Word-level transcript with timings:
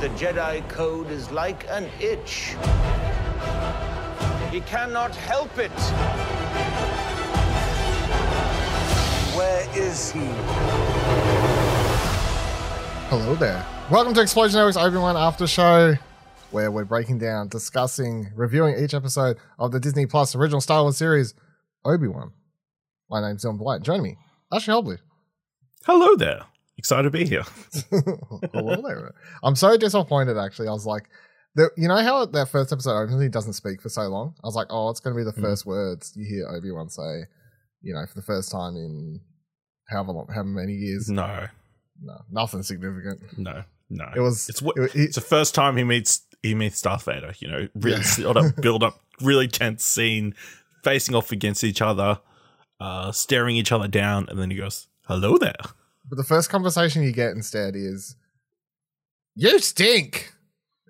The 0.00 0.10
Jedi 0.10 0.66
Code 0.68 1.10
is 1.10 1.28
like 1.32 1.66
an 1.68 1.90
itch. 1.98 2.54
He 4.52 4.60
cannot 4.60 5.12
help 5.16 5.58
it. 5.58 5.72
Where 9.36 9.68
is 9.76 10.12
he? 10.12 10.20
Hello 13.08 13.34
there. 13.34 13.66
Welcome 13.90 14.14
to 14.14 14.20
Explosion 14.20 14.58
Network's 14.58 14.76
Obi-Wan 14.76 15.16
After 15.16 15.48
Show, 15.48 15.96
where 16.52 16.70
we're 16.70 16.84
breaking 16.84 17.18
down, 17.18 17.48
discussing, 17.48 18.28
reviewing 18.36 18.78
each 18.78 18.94
episode 18.94 19.36
of 19.58 19.72
the 19.72 19.80
Disney 19.80 20.06
Plus 20.06 20.36
original 20.36 20.60
Star 20.60 20.82
Wars 20.82 20.96
series, 20.96 21.34
Obi-Wan. 21.84 22.30
My 23.10 23.20
name's 23.20 23.44
Dylan 23.44 23.58
Blight. 23.58 23.82
Join 23.82 24.04
me, 24.04 24.16
Ashley 24.52 24.74
Hobley. 24.74 24.98
Hello 25.84 26.14
there. 26.14 26.42
Excited 26.78 27.02
to 27.04 27.10
be 27.10 27.26
here. 27.26 27.42
Hello 28.52 28.80
there. 28.82 29.12
I'm 29.42 29.56
so 29.56 29.76
disappointed, 29.76 30.38
actually. 30.38 30.68
I 30.68 30.72
was 30.72 30.86
like, 30.86 31.08
the, 31.56 31.70
you 31.76 31.88
know 31.88 31.96
how 31.96 32.24
that 32.24 32.48
first 32.50 32.72
episode 32.72 32.96
opens, 33.02 33.20
he 33.20 33.28
doesn't 33.28 33.54
speak 33.54 33.82
for 33.82 33.88
so 33.88 34.02
long? 34.02 34.34
I 34.44 34.46
was 34.46 34.54
like, 34.54 34.68
oh, 34.70 34.88
it's 34.90 35.00
going 35.00 35.16
to 35.16 35.18
be 35.18 35.24
the 35.24 35.32
Mm. 35.36 35.42
first 35.42 35.66
words 35.66 36.12
you 36.14 36.24
hear 36.24 36.48
Obi-Wan 36.48 36.88
say, 36.88 37.22
you 37.82 37.94
know, 37.94 38.06
for 38.06 38.14
the 38.14 38.22
first 38.22 38.52
time 38.52 38.76
in 38.76 39.20
however 39.88 40.12
long, 40.12 40.28
however 40.28 40.48
many 40.48 40.72
years. 40.74 41.08
No, 41.10 41.46
No, 42.00 42.14
nothing 42.30 42.62
significant. 42.62 43.36
no, 43.36 43.64
no. 43.90 44.04
It 44.14 44.20
was- 44.20 44.48
It's 44.48 44.62
it- 44.62 44.76
it- 44.76 44.94
it's 44.94 45.14
the 45.16 45.20
first 45.20 45.54
time 45.54 45.76
he 45.76 45.84
meets 45.84 46.22
he 46.44 46.54
meets 46.54 46.80
Darth 46.80 47.06
Vader. 47.06 47.32
You 47.40 47.48
know, 47.48 47.68
really 47.74 48.04
sort 48.04 48.36
of 48.36 48.54
build 48.62 48.84
up, 48.84 49.00
really 49.20 49.48
tense 49.48 49.84
scene, 49.84 50.36
facing 50.84 51.16
off 51.16 51.32
against 51.32 51.64
each 51.64 51.82
other, 51.82 52.20
uh, 52.78 53.10
staring 53.10 53.56
each 53.56 53.72
other 53.72 53.88
down, 53.88 54.28
and 54.28 54.38
then 54.38 54.48
he 54.52 54.56
goes, 54.56 54.86
"Hello 55.08 55.36
there." 55.38 55.56
But 56.08 56.16
the 56.16 56.24
first 56.24 56.50
conversation 56.50 57.02
you 57.02 57.12
get 57.12 57.32
instead 57.32 57.76
is, 57.76 58.16
"You 59.34 59.58
stink." 59.58 60.32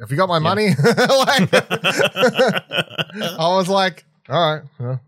Have 0.00 0.10
you 0.12 0.16
got 0.16 0.28
my 0.28 0.38
money? 0.38 0.68
like, 0.84 1.48
I 1.52 3.48
was 3.48 3.68
like, 3.68 4.04
"All 4.28 4.54
right, 4.54 4.62
well, 4.78 5.00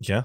yeah, 0.00 0.22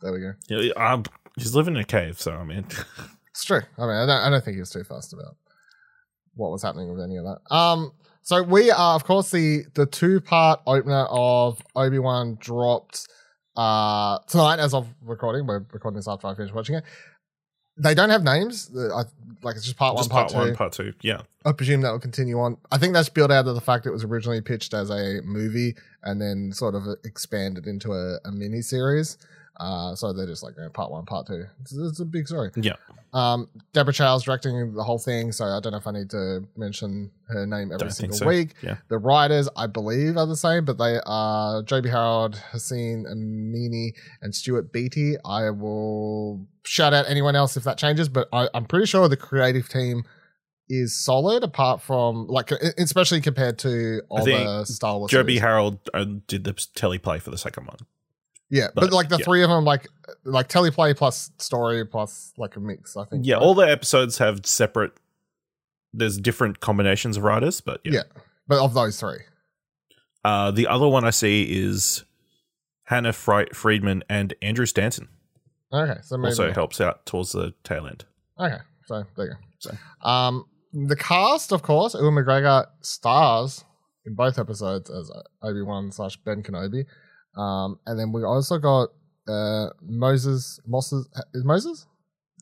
there 0.00 0.12
we 0.12 0.20
go." 0.20 0.32
yeah. 0.48 0.72
Um, 0.72 1.04
he's 1.36 1.54
living 1.54 1.76
in 1.76 1.80
a 1.80 1.84
cave, 1.84 2.20
so 2.20 2.32
I 2.32 2.44
mean, 2.44 2.66
It's 3.40 3.44
true. 3.44 3.62
I 3.78 3.82
mean, 3.82 3.96
I 3.96 4.06
don't, 4.06 4.20
I 4.20 4.30
don't 4.30 4.44
think 4.44 4.56
he 4.56 4.60
was 4.60 4.70
too 4.70 4.84
fussed 4.84 5.12
about 5.12 5.36
what 6.34 6.50
was 6.50 6.62
happening 6.62 6.90
with 6.90 7.02
any 7.02 7.16
of 7.16 7.24
that. 7.24 7.54
Um, 7.54 7.92
so 8.22 8.42
we 8.42 8.70
are, 8.70 8.94
of 8.96 9.04
course, 9.04 9.30
the 9.30 9.64
the 9.74 9.86
two 9.86 10.20
part 10.20 10.60
opener 10.66 11.06
of 11.08 11.62
Obi 11.74 11.98
Wan 11.98 12.36
dropped 12.40 13.08
uh 13.56 14.18
tonight 14.28 14.58
as 14.58 14.74
of 14.74 14.88
recording. 15.00 15.46
We're 15.46 15.64
recording 15.72 15.96
this 15.96 16.08
after 16.08 16.26
I 16.26 16.34
finish 16.34 16.52
watching 16.52 16.76
it. 16.76 16.84
They 17.80 17.94
don't 17.94 18.10
have 18.10 18.22
names. 18.22 18.70
I, 18.76 19.02
like 19.42 19.56
it's 19.56 19.64
just 19.64 19.76
part 19.76 19.96
just 19.96 20.10
one, 20.10 20.14
part, 20.14 20.32
part 20.32 20.42
two. 20.44 20.48
one, 20.48 20.56
part 20.56 20.72
two. 20.72 20.92
Yeah, 21.00 21.22
I 21.44 21.52
presume 21.52 21.80
that 21.82 21.90
will 21.92 21.98
continue 21.98 22.38
on. 22.38 22.58
I 22.70 22.78
think 22.78 22.92
that's 22.92 23.08
built 23.08 23.30
out 23.30 23.46
of 23.46 23.54
the 23.54 23.60
fact 23.60 23.86
it 23.86 23.90
was 23.90 24.04
originally 24.04 24.40
pitched 24.40 24.74
as 24.74 24.90
a 24.90 25.20
movie 25.24 25.76
and 26.02 26.20
then 26.20 26.52
sort 26.52 26.74
of 26.74 26.82
expanded 27.04 27.66
into 27.66 27.92
a, 27.92 28.18
a 28.24 28.32
mini 28.32 28.60
series. 28.60 29.16
Uh, 29.60 29.94
so 29.94 30.12
they're 30.14 30.26
just 30.26 30.42
like 30.42 30.56
you 30.56 30.62
know, 30.62 30.70
part 30.70 30.90
one, 30.90 31.04
part 31.04 31.26
two. 31.26 31.44
It's, 31.60 31.76
it's 31.76 32.00
a 32.00 32.04
big 32.06 32.26
story. 32.26 32.50
yeah. 32.56 32.72
Um, 33.12 33.48
Deborah 33.72 33.92
Chow's 33.92 34.22
directing 34.22 34.72
the 34.72 34.84
whole 34.84 34.98
thing, 34.98 35.32
so 35.32 35.44
I 35.44 35.60
don't 35.60 35.72
know 35.72 35.78
if 35.78 35.86
I 35.86 35.90
need 35.90 36.10
to 36.10 36.44
mention 36.56 37.10
her 37.28 37.44
name 37.46 37.72
every 37.72 37.78
Don't 37.78 37.90
single 37.90 38.16
so. 38.16 38.26
week. 38.26 38.54
Yeah. 38.62 38.76
The 38.88 38.98
writers, 38.98 39.48
I 39.56 39.66
believe, 39.66 40.16
are 40.16 40.26
the 40.26 40.36
same, 40.36 40.64
but 40.64 40.78
they 40.78 41.00
are 41.04 41.62
Joby 41.62 41.90
Harold, 41.90 42.36
Hossein 42.52 43.04
Amini, 43.10 43.90
and 44.22 44.34
Stuart 44.34 44.72
Beattie. 44.72 45.16
I 45.24 45.50
will 45.50 46.46
shout 46.64 46.94
out 46.94 47.06
anyone 47.08 47.36
else 47.36 47.56
if 47.56 47.64
that 47.64 47.76
changes, 47.78 48.08
but 48.08 48.28
I, 48.32 48.48
I'm 48.54 48.64
pretty 48.64 48.86
sure 48.86 49.08
the 49.08 49.16
creative 49.16 49.68
team 49.68 50.04
is 50.70 50.96
solid, 50.96 51.42
apart 51.42 51.82
from 51.82 52.28
like, 52.28 52.52
especially 52.78 53.20
compared 53.20 53.58
to 53.58 54.02
other 54.10 54.64
Star 54.64 54.98
Wars. 54.98 55.10
Joby. 55.10 55.38
Harold 55.38 55.78
uh, 55.92 56.06
did 56.28 56.44
the 56.44 56.52
teleplay 56.52 57.20
for 57.20 57.30
the 57.30 57.38
second 57.38 57.66
one. 57.66 57.78
Yeah, 58.50 58.68
but, 58.74 58.82
but, 58.82 58.92
like 58.92 59.08
the 59.08 59.18
yeah. 59.18 59.24
three 59.24 59.42
of 59.42 59.50
them, 59.50 59.64
like 59.64 59.86
like 60.24 60.48
teleplay 60.48 60.96
plus 60.96 61.30
story 61.38 61.84
plus 61.84 62.32
like 62.36 62.56
a 62.56 62.60
mix. 62.60 62.96
I 62.96 63.04
think. 63.04 63.26
Yeah, 63.26 63.34
right? 63.34 63.42
all 63.42 63.54
the 63.54 63.68
episodes 63.68 64.18
have 64.18 64.44
separate. 64.44 64.92
There's 65.92 66.18
different 66.18 66.60
combinations 66.60 67.16
of 67.16 67.24
writers, 67.24 67.60
but 67.60 67.80
yeah. 67.84 67.92
yeah, 67.92 68.02
but 68.46 68.58
of 68.58 68.74
those 68.74 68.98
three. 68.98 69.20
Uh, 70.24 70.50
the 70.50 70.66
other 70.66 70.86
one 70.86 71.04
I 71.04 71.10
see 71.10 71.44
is 71.44 72.04
Hannah 72.84 73.12
Fri- 73.12 73.48
Friedman 73.54 74.04
and 74.08 74.34
Andrew 74.42 74.66
Stanton. 74.66 75.08
Okay, 75.72 76.00
so 76.02 76.16
maybe 76.16 76.30
Also 76.30 76.52
helps 76.52 76.80
out 76.80 77.06
towards 77.06 77.32
the 77.32 77.54
tail 77.62 77.86
end. 77.86 78.04
Okay, 78.38 78.58
so 78.86 79.04
there 79.16 79.26
you 79.26 79.32
go. 79.32 79.38
So, 79.58 80.08
um, 80.08 80.44
the 80.72 80.96
cast, 80.96 81.52
of 81.52 81.62
course, 81.62 81.94
Ewan 81.94 82.14
McGregor 82.14 82.66
stars 82.80 83.64
in 84.04 84.14
both 84.14 84.38
episodes 84.38 84.90
as 84.90 85.10
Obi 85.42 85.62
Wan 85.62 85.92
slash 85.92 86.16
Ben 86.16 86.42
Kenobi, 86.42 86.86
um, 87.36 87.78
and 87.86 87.98
then 87.98 88.12
we 88.12 88.24
also 88.24 88.58
got 88.58 88.88
uh 89.28 89.68
Moses 89.82 90.60
Moses 90.66 91.06
is 91.34 91.44
Moses. 91.44 91.86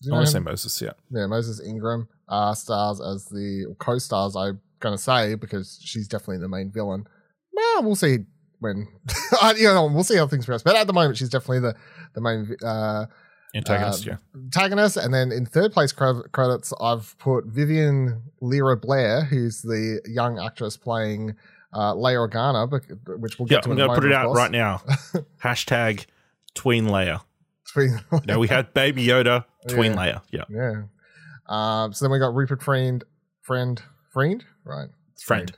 Do 0.03 0.09
you 0.09 0.15
I 0.15 0.19
want 0.19 0.26
to 0.26 0.32
say? 0.32 0.38
Moses, 0.38 0.81
yeah. 0.81 0.93
Yeah, 1.10 1.26
Moses 1.26 1.60
Ingram 1.60 2.09
uh, 2.28 2.54
stars 2.54 3.00
as 3.00 3.25
the 3.26 3.75
co-stars. 3.78 4.37
I'm 4.37 4.60
gonna 4.81 4.99
say 4.99 5.34
because 5.34 5.81
she's 5.82 6.06
definitely 6.06 6.38
the 6.38 6.49
main 6.49 6.71
villain. 6.71 7.06
Well, 7.53 7.82
we'll 7.82 7.97
see 7.97 8.19
when 8.60 8.87
you 9.56 9.65
know 9.65 9.91
we'll 9.93 10.04
see 10.04 10.16
how 10.16 10.26
things 10.26 10.47
progress. 10.47 10.62
But 10.62 10.76
at 10.76 10.87
the 10.87 10.93
moment, 10.93 11.16
she's 11.16 11.31
definitely 11.31 11.60
the 11.60 11.75
the 12.15 12.20
main 12.20 12.56
uh, 12.65 13.06
Antagonist, 13.55 14.06
uh, 14.06 14.10
yeah. 14.10 14.16
antagonist. 14.34 14.97
And 14.97 15.12
then 15.12 15.32
in 15.32 15.47
third 15.47 15.72
place 15.72 15.93
cre- 15.93 16.28
credits, 16.32 16.72
I've 16.81 17.16
put 17.19 17.47
Vivian 17.47 18.22
Lyra 18.41 18.76
Blair, 18.76 19.25
who's 19.25 19.62
the 19.62 20.00
young 20.06 20.38
actress 20.38 20.76
playing 20.76 21.34
uh, 21.73 21.95
Leia 21.95 22.29
Organa, 22.29 22.71
which 23.21 23.39
we'll 23.39 23.49
Yeah, 23.49 23.56
get 23.59 23.62
to. 23.65 23.71
I'm 23.71 23.77
going 23.77 23.89
to 23.91 23.95
put 23.95 24.05
it 24.05 24.12
out 24.12 24.27
course. 24.27 24.37
right 24.39 24.51
now. 24.51 24.83
Hashtag 25.43 26.06
tween 26.55 26.87
Leia. 26.87 27.23
Between- 27.67 28.01
Now 28.27 28.39
we 28.39 28.49
had 28.49 28.73
Baby 28.75 29.06
Yoda, 29.06 29.45
tween 29.69 29.93
Yeah. 29.93 29.99
Leia. 29.99 30.23
Yeah. 30.31 30.45
yeah. 30.49 30.83
Um, 31.49 31.93
so 31.93 32.05
then 32.05 32.12
we 32.12 32.19
got 32.19 32.34
Rupert 32.34 32.62
Friend, 32.62 33.03
friend, 33.43 33.83
friend, 34.12 34.45
right? 34.65 34.89
Friend. 35.25 35.51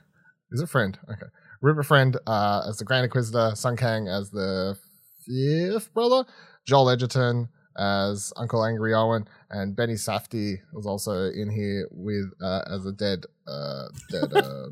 Is 0.51 0.61
it 0.61 0.69
friend? 0.69 0.97
Okay. 1.09 1.27
Rupert 1.61 1.85
Friend 1.85 2.17
uh, 2.27 2.63
as 2.67 2.77
the 2.77 2.85
Grand 2.85 3.05
Inquisitor, 3.05 3.51
Sung 3.55 3.77
Kang 3.77 4.07
as 4.07 4.29
the 4.31 4.77
fifth 5.25 5.93
brother, 5.93 6.25
Joel 6.65 6.89
Edgerton 6.89 7.49
as 7.77 8.33
Uncle 8.35 8.65
Angry 8.65 8.93
Owen, 8.93 9.27
and 9.49 9.75
Benny 9.75 9.93
Safdie 9.93 10.57
was 10.73 10.85
also 10.85 11.29
in 11.29 11.49
here 11.49 11.87
with 11.91 12.25
uh, 12.41 12.61
as 12.69 12.85
a 12.85 12.91
dead, 12.91 13.23
uh, 13.47 13.83
dead, 14.11 14.33
uh, 14.35 14.67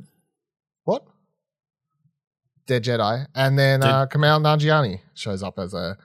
what? 0.84 1.06
Dead 2.70 2.84
Jedi, 2.84 3.26
and 3.36 3.58
then 3.60 3.82
Dead- 3.82 3.90
uh, 3.90 4.06
Kumail 4.08 4.40
Nanjiani 4.42 5.02
shows 5.16 5.42
up 5.44 5.58
as 5.60 5.74
a 5.74 5.98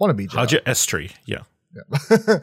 wannabe 0.00 0.26
Jedi. 0.28 0.32
Haja 0.32 0.60
Estree. 0.66 1.12
Yeah. 1.26 1.42
Yeah. 1.74 1.98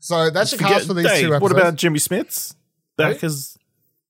so 0.00 0.28
that's 0.30 0.50
the 0.50 0.58
cast 0.58 0.86
for 0.86 0.94
these 0.94 1.06
Dave, 1.06 1.22
two 1.22 1.34
episodes. 1.34 1.42
What 1.42 1.52
about 1.52 1.76
Jimmy 1.76 1.98
Smits 1.98 2.54
Back 2.98 3.24
as 3.24 3.56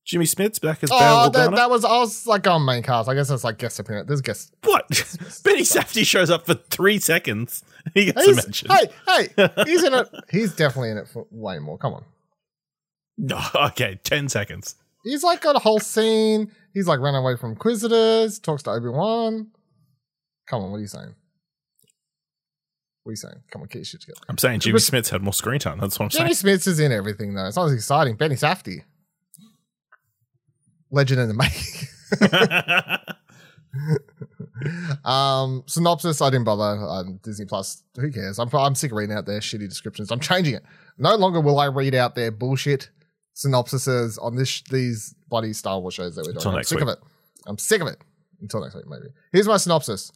Jimmy 0.04 0.24
Smits 0.26 0.60
back 0.60 0.82
as 0.82 0.90
Oh, 0.92 1.30
that, 1.30 1.52
that 1.52 1.70
was 1.70 1.84
I 1.84 1.96
was 1.98 2.26
like 2.26 2.46
on 2.46 2.64
main 2.64 2.82
cast. 2.82 3.08
I 3.08 3.14
guess 3.14 3.28
that's 3.28 3.44
like 3.44 3.58
guest 3.58 3.78
appearance. 3.78 4.08
There's 4.08 4.20
guest. 4.20 4.52
What? 4.64 4.86
Benny 5.44 5.62
Safdie 5.62 6.04
shows 6.04 6.28
up 6.30 6.44
for 6.46 6.54
three 6.54 6.98
seconds. 6.98 7.62
He 7.94 8.06
gets 8.06 8.26
a 8.26 8.34
mention. 8.34 8.70
hey, 8.70 9.28
hey, 9.36 9.48
he's 9.66 9.84
in 9.84 9.92
it. 9.92 10.08
He's 10.30 10.54
definitely 10.54 10.90
in 10.90 10.96
it 10.98 11.06
for 11.06 11.26
way 11.30 11.58
more. 11.58 11.76
Come 11.76 11.92
on. 11.92 12.04
No, 13.18 13.38
okay, 13.54 14.00
10 14.04 14.30
seconds. 14.30 14.74
He's 15.04 15.22
like 15.22 15.42
got 15.42 15.54
a 15.54 15.58
whole 15.60 15.80
scene. 15.80 16.50
He's 16.72 16.88
like 16.88 16.98
running 16.98 17.20
away 17.20 17.36
from 17.36 17.50
Inquisitors. 17.52 18.38
Talks 18.38 18.62
to 18.64 18.70
Obi 18.70 18.88
Wan. 18.88 19.48
Come 20.46 20.64
on, 20.64 20.70
what 20.70 20.78
are 20.78 20.80
you 20.80 20.86
saying? 20.86 21.14
What 23.02 23.10
are 23.10 23.12
you 23.12 23.16
saying? 23.16 23.42
Come 23.50 23.62
on, 23.62 23.68
get 23.68 23.76
your 23.76 23.84
shit 23.84 24.00
together. 24.00 24.20
I'm 24.28 24.38
saying 24.38 24.60
Jimmy 24.60 24.78
Smits 24.78 25.10
had 25.10 25.22
more 25.22 25.34
screen 25.34 25.60
time. 25.60 25.78
That's 25.78 25.98
what 25.98 26.06
I'm 26.06 26.10
saying. 26.10 26.32
Jimmy 26.32 26.56
Smits 26.56 26.66
is 26.66 26.80
in 26.80 26.90
everything 26.90 27.34
though. 27.34 27.46
It's 27.46 27.56
not 27.56 27.66
as 27.66 27.74
exciting. 27.74 28.16
Benny 28.16 28.34
Safdie, 28.34 28.82
legend 30.90 31.20
in 31.20 31.28
the 31.28 31.34
making. 31.34 31.88
um, 35.04 35.64
synopsis. 35.66 36.22
I 36.22 36.30
didn't 36.30 36.44
bother. 36.44 36.80
Um, 36.80 37.20
Disney 37.22 37.44
Plus. 37.44 37.82
Who 37.96 38.10
cares? 38.10 38.38
I'm 38.38 38.48
I'm 38.54 38.74
sick 38.74 38.90
of 38.90 38.96
reading 38.96 39.14
out 39.14 39.26
their 39.26 39.40
shitty 39.40 39.68
descriptions. 39.68 40.10
I'm 40.10 40.20
changing 40.20 40.54
it. 40.54 40.62
No 40.96 41.14
longer 41.16 41.40
will 41.40 41.58
I 41.58 41.66
read 41.66 41.94
out 41.94 42.14
their 42.14 42.30
bullshit 42.30 42.88
synopsises 43.34 44.18
on 44.22 44.36
this 44.36 44.62
these 44.70 45.14
bloody 45.28 45.52
Star 45.52 45.80
Wars 45.80 45.94
shows 45.94 46.16
that 46.16 46.26
we're 46.26 46.32
doing. 46.32 46.56
I'm 46.56 46.62
sick 46.64 46.76
week. 46.78 46.82
of 46.82 46.88
it. 46.88 46.98
I'm 47.46 47.58
sick 47.58 47.80
of 47.80 47.88
it. 47.88 47.98
Until 48.40 48.60
next 48.62 48.74
week, 48.74 48.84
maybe. 48.88 49.06
Here's 49.32 49.46
my 49.48 49.56
synopsis. 49.56 50.12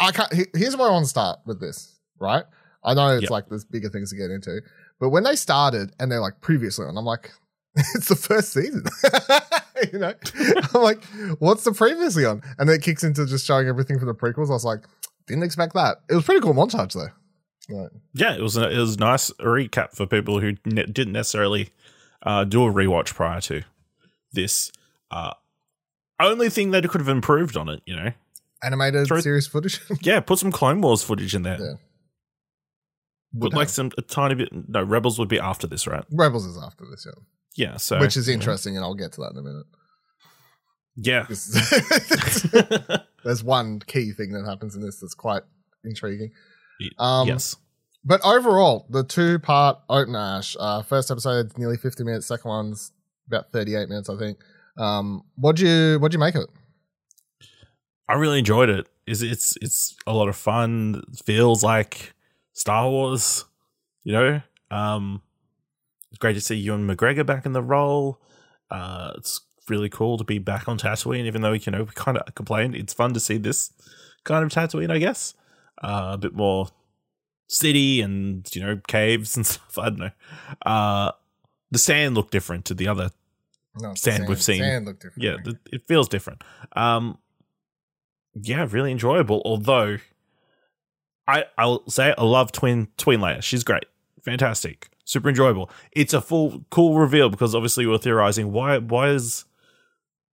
I 0.00 0.12
can't. 0.12 0.32
Here's 0.54 0.76
where 0.76 0.88
I 0.88 0.92
want 0.92 1.04
to 1.04 1.08
start 1.08 1.40
with 1.46 1.60
this. 1.60 1.98
Right. 2.20 2.44
I 2.84 2.94
know 2.94 3.08
it's 3.14 3.22
Yep. 3.22 3.30
like 3.30 3.48
there's 3.48 3.64
bigger 3.64 3.88
things 3.88 4.10
to 4.10 4.16
get 4.16 4.30
into, 4.30 4.60
but 5.00 5.10
when 5.10 5.22
they 5.24 5.36
started 5.36 5.92
and 6.00 6.10
they're 6.10 6.20
like 6.20 6.40
previously 6.40 6.84
on, 6.86 6.96
I'm 6.96 7.04
like, 7.04 7.30
it's 7.76 8.08
the 8.08 8.16
first 8.16 8.52
season. 8.52 8.84
you 9.92 9.98
know, 10.00 10.14
I'm 10.74 10.82
like, 10.82 11.04
what's 11.38 11.64
the 11.64 11.72
previously 11.72 12.24
on? 12.24 12.42
And 12.58 12.68
then 12.68 12.76
it 12.76 12.82
kicks 12.82 13.04
into 13.04 13.24
just 13.26 13.46
showing 13.46 13.68
everything 13.68 13.98
from 13.98 14.08
the 14.08 14.14
prequels. 14.14 14.48
I 14.50 14.52
was 14.54 14.64
like, 14.64 14.80
didn't 15.28 15.44
expect 15.44 15.74
that. 15.74 15.98
It 16.10 16.14
was 16.16 16.24
pretty 16.24 16.40
cool 16.40 16.54
montage 16.54 16.92
though. 16.94 17.08
Right. 17.70 17.90
yeah, 18.12 18.34
it 18.34 18.42
was 18.42 18.56
a, 18.56 18.68
it 18.68 18.78
was 18.78 18.96
a 18.96 19.00
nice 19.00 19.30
recap 19.40 19.92
for 19.94 20.04
people 20.04 20.40
who 20.40 20.54
ne- 20.64 20.86
didn't 20.86 21.12
necessarily 21.12 21.70
uh, 22.22 22.44
do 22.44 22.64
a 22.64 22.72
rewatch 22.72 23.14
prior 23.14 23.40
to 23.42 23.62
this. 24.32 24.72
Uh, 25.10 25.32
only 26.20 26.48
thing 26.48 26.70
that 26.70 26.88
could 26.88 27.00
have 27.00 27.08
improved 27.08 27.56
on 27.56 27.68
it, 27.68 27.82
you 27.86 27.96
know, 27.96 28.12
Animated 28.62 29.06
Throw- 29.08 29.20
series 29.20 29.46
footage. 29.46 29.80
yeah, 30.02 30.20
put 30.20 30.38
some 30.38 30.52
Clone 30.52 30.80
Wars 30.80 31.02
footage 31.02 31.34
in 31.34 31.42
there. 31.42 31.58
Yeah. 31.60 31.74
Would 33.34 33.54
like 33.54 33.68
have. 33.68 33.70
some 33.70 33.90
a 33.98 34.02
tiny 34.02 34.34
bit. 34.34 34.50
No, 34.68 34.82
Rebels 34.82 35.18
would 35.18 35.28
be 35.28 35.40
after 35.40 35.66
this, 35.66 35.86
right? 35.86 36.04
Rebels 36.12 36.46
is 36.46 36.58
after 36.62 36.84
this, 36.88 37.06
yeah. 37.06 37.22
Yeah, 37.54 37.76
so 37.76 37.98
Which 37.98 38.16
is 38.16 38.28
interesting, 38.28 38.76
and 38.76 38.84
I'll 38.84 38.94
get 38.94 39.12
to 39.12 39.22
that 39.22 39.32
in 39.32 39.38
a 39.38 39.42
minute. 39.42 39.66
Yeah, 40.96 41.26
There's 43.24 43.42
one 43.42 43.80
key 43.80 44.12
thing 44.12 44.32
that 44.32 44.44
happens 44.44 44.74
in 44.74 44.82
this 44.82 45.00
that's 45.00 45.14
quite 45.14 45.42
intriguing. 45.84 46.30
Um, 46.98 47.28
yes. 47.28 47.56
But 48.04 48.20
overall, 48.24 48.86
the 48.90 49.04
two 49.04 49.38
part 49.38 49.78
Open 49.88 50.16
Ash, 50.16 50.56
uh, 50.58 50.82
first 50.82 51.10
episode 51.10 51.56
nearly 51.56 51.76
50 51.76 52.02
minutes, 52.04 52.26
second 52.26 52.48
one's 52.48 52.92
about 53.28 53.52
38 53.52 53.88
minutes, 53.88 54.10
I 54.10 54.16
think. 54.16 54.38
Um, 54.76 55.22
what'd 55.36 55.60
you 55.60 55.98
what'd 56.00 56.14
you 56.14 56.18
make 56.18 56.34
of 56.34 56.42
it? 56.42 56.50
I 58.08 58.14
really 58.14 58.38
enjoyed 58.38 58.68
it. 58.68 58.88
Is 59.06 59.22
it's 59.22 59.56
it's 59.60 59.96
a 60.06 60.12
lot 60.12 60.28
of 60.28 60.36
fun. 60.36 61.02
It 61.12 61.24
feels 61.24 61.62
like 61.62 62.14
Star 62.52 62.88
Wars, 62.88 63.44
you 64.02 64.12
know. 64.12 64.42
Um, 64.70 65.22
it's 66.10 66.18
great 66.18 66.34
to 66.34 66.40
see 66.40 66.56
Ewan 66.56 66.86
McGregor 66.86 67.24
back 67.24 67.46
in 67.46 67.52
the 67.52 67.62
role. 67.62 68.20
Uh, 68.70 69.12
it's 69.16 69.40
really 69.68 69.88
cool 69.88 70.18
to 70.18 70.24
be 70.24 70.38
back 70.38 70.68
on 70.68 70.78
Tatooine, 70.78 71.24
even 71.24 71.42
though 71.42 71.52
you 71.52 71.70
know 71.70 71.84
we 71.84 71.90
kind 71.94 72.18
of 72.18 72.34
complained. 72.34 72.74
It's 72.74 72.94
fun 72.94 73.12
to 73.14 73.20
see 73.20 73.36
this 73.36 73.72
kind 74.24 74.44
of 74.44 74.50
Tatooine, 74.50 74.90
I 74.90 74.98
guess. 74.98 75.34
Uh, 75.82 76.10
a 76.14 76.18
bit 76.18 76.34
more 76.34 76.68
city 77.48 78.00
and 78.00 78.48
you 78.54 78.62
know 78.62 78.80
caves 78.88 79.36
and 79.36 79.46
stuff. 79.46 79.78
I 79.78 79.88
don't 79.90 79.98
know. 79.98 80.10
Uh, 80.64 81.12
the 81.70 81.78
sand 81.78 82.14
looked 82.14 82.30
different 82.32 82.64
to 82.66 82.74
the 82.74 82.88
other 82.88 83.10
No, 83.80 83.92
it's 83.92 84.02
Sand 84.02 84.28
we've 84.28 84.42
seen. 84.42 84.58
Sand 84.60 84.86
looked 84.86 85.02
different. 85.02 85.22
yeah, 85.22 85.36
th- 85.42 85.56
it 85.72 85.86
feels 85.86 86.08
different. 86.08 86.42
Um, 86.72 87.18
yeah, 88.34 88.66
really 88.70 88.92
enjoyable. 88.92 89.42
Although, 89.44 89.98
I 91.26 91.44
I'll 91.58 91.88
say 91.88 92.14
I 92.16 92.24
love 92.24 92.52
Twin 92.52 92.88
Twin 92.96 93.20
Leia. 93.20 93.42
She's 93.42 93.64
great, 93.64 93.84
fantastic, 94.22 94.88
super 95.04 95.28
enjoyable. 95.28 95.70
It's 95.92 96.12
a 96.14 96.20
full 96.20 96.64
cool 96.70 96.98
reveal 96.98 97.28
because 97.30 97.54
obviously 97.54 97.86
we're 97.86 97.98
theorizing 97.98 98.52
why 98.52 98.78
why 98.78 99.08
is 99.10 99.44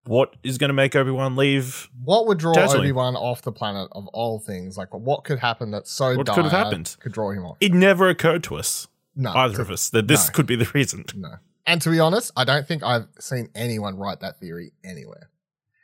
what 0.04 0.34
is 0.42 0.58
going 0.58 0.68
to 0.68 0.74
make 0.74 0.96
Obi 0.96 1.10
Wan 1.10 1.36
leave? 1.36 1.88
What 2.04 2.26
would 2.26 2.38
draw. 2.38 2.54
Obi 2.56 2.92
Wan 2.92 3.16
off 3.16 3.42
the 3.42 3.52
planet 3.52 3.88
of 3.92 4.06
all 4.08 4.38
things? 4.38 4.76
Like, 4.76 4.92
what 4.94 5.24
could 5.24 5.38
happen 5.38 5.70
that's 5.70 5.90
so 5.90 6.16
What 6.16 6.26
could 6.26 6.44
have 6.44 6.52
happened? 6.52 6.96
Could 7.00 7.12
draw 7.12 7.30
him 7.30 7.44
off. 7.44 7.56
It 7.60 7.72
never 7.72 8.08
occurred 8.08 8.42
to 8.44 8.56
us 8.56 8.88
no, 9.14 9.30
either 9.32 9.56
to- 9.56 9.62
of 9.62 9.70
us 9.70 9.90
that 9.90 10.08
this 10.08 10.28
no. 10.28 10.32
could 10.32 10.46
be 10.46 10.56
the 10.56 10.70
reason. 10.74 11.04
No. 11.14 11.34
And 11.66 11.80
to 11.82 11.90
be 11.90 12.00
honest, 12.00 12.32
I 12.36 12.44
don't 12.44 12.66
think 12.66 12.82
I've 12.82 13.06
seen 13.20 13.48
anyone 13.54 13.96
write 13.96 14.20
that 14.20 14.40
theory 14.40 14.72
anywhere. 14.82 15.30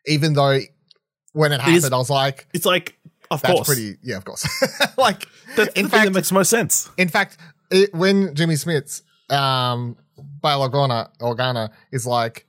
Even 0.06 0.32
though 0.32 0.58
when 1.32 1.52
it 1.52 1.56
It 1.56 1.60
happened, 1.60 1.76
is- 1.76 1.92
I 1.92 1.96
was 1.96 2.10
like, 2.10 2.48
It's 2.54 2.64
like, 2.66 2.98
of 3.30 3.42
that's 3.42 3.54
course, 3.54 3.66
pretty, 3.68 3.96
yeah, 4.02 4.16
of 4.16 4.24
course. 4.24 4.46
like, 4.96 5.26
that's 5.56 5.72
the 5.74 5.78
in 5.80 5.84
thing 5.86 5.90
fact, 5.90 6.04
that 6.06 6.14
makes 6.14 6.32
most 6.32 6.48
sense. 6.48 6.88
in 6.96 7.08
fact, 7.08 7.36
it, 7.70 7.92
when 7.94 8.34
Jimmy 8.34 8.54
Smits' 8.54 9.02
um, 9.30 9.96
Bail 10.42 10.68
Organa, 10.68 11.10
Organa 11.20 11.70
is 11.92 12.06
like, 12.06 12.45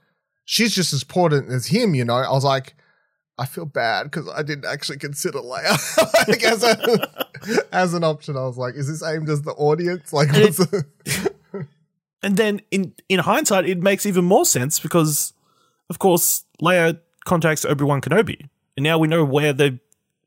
she's 0.47 0.73
just 0.73 0.93
as 0.93 1.01
important 1.03 1.51
as 1.51 1.67
him, 1.67 1.93
you 1.93 2.05
know. 2.05 2.13
I 2.15 2.31
was 2.31 2.45
like, 2.45 2.73
I 3.37 3.45
feel 3.45 3.65
bad 3.65 4.03
because 4.05 4.27
I 4.29 4.41
didn't 4.41 4.65
actually 4.65 4.97
consider 4.97 5.39
Leia 5.39 5.77
like, 6.27 6.41
as, 6.43 6.63
a, 6.63 7.65
as 7.75 7.93
an 7.93 8.03
option. 8.03 8.35
I 8.37 8.45
was 8.45 8.57
like, 8.57 8.75
is 8.75 8.87
this 8.87 9.03
aimed 9.03 9.29
as 9.29 9.41
the 9.41 9.51
audience? 9.51 10.13
Like, 10.13 10.29
And 10.29 10.37
what's 10.45 10.57
the- 10.57 10.85
And 12.23 12.35
then 12.37 12.61
in 12.71 12.93
in 13.09 13.19
hindsight, 13.19 13.69
it 13.69 13.77
makes 13.77 14.05
even 14.05 14.25
more 14.25 14.43
sense 14.45 14.79
because, 14.79 15.33
of 15.89 15.99
course, 15.99 16.45
Leia 16.61 16.99
contacts 17.25 17.63
Obi 17.63 17.83
Wan 17.83 18.01
Kenobi, 18.01 18.49
and 18.75 18.83
now 18.83 18.97
we 18.97 19.07
know 19.07 19.23
where 19.23 19.53
the 19.53 19.79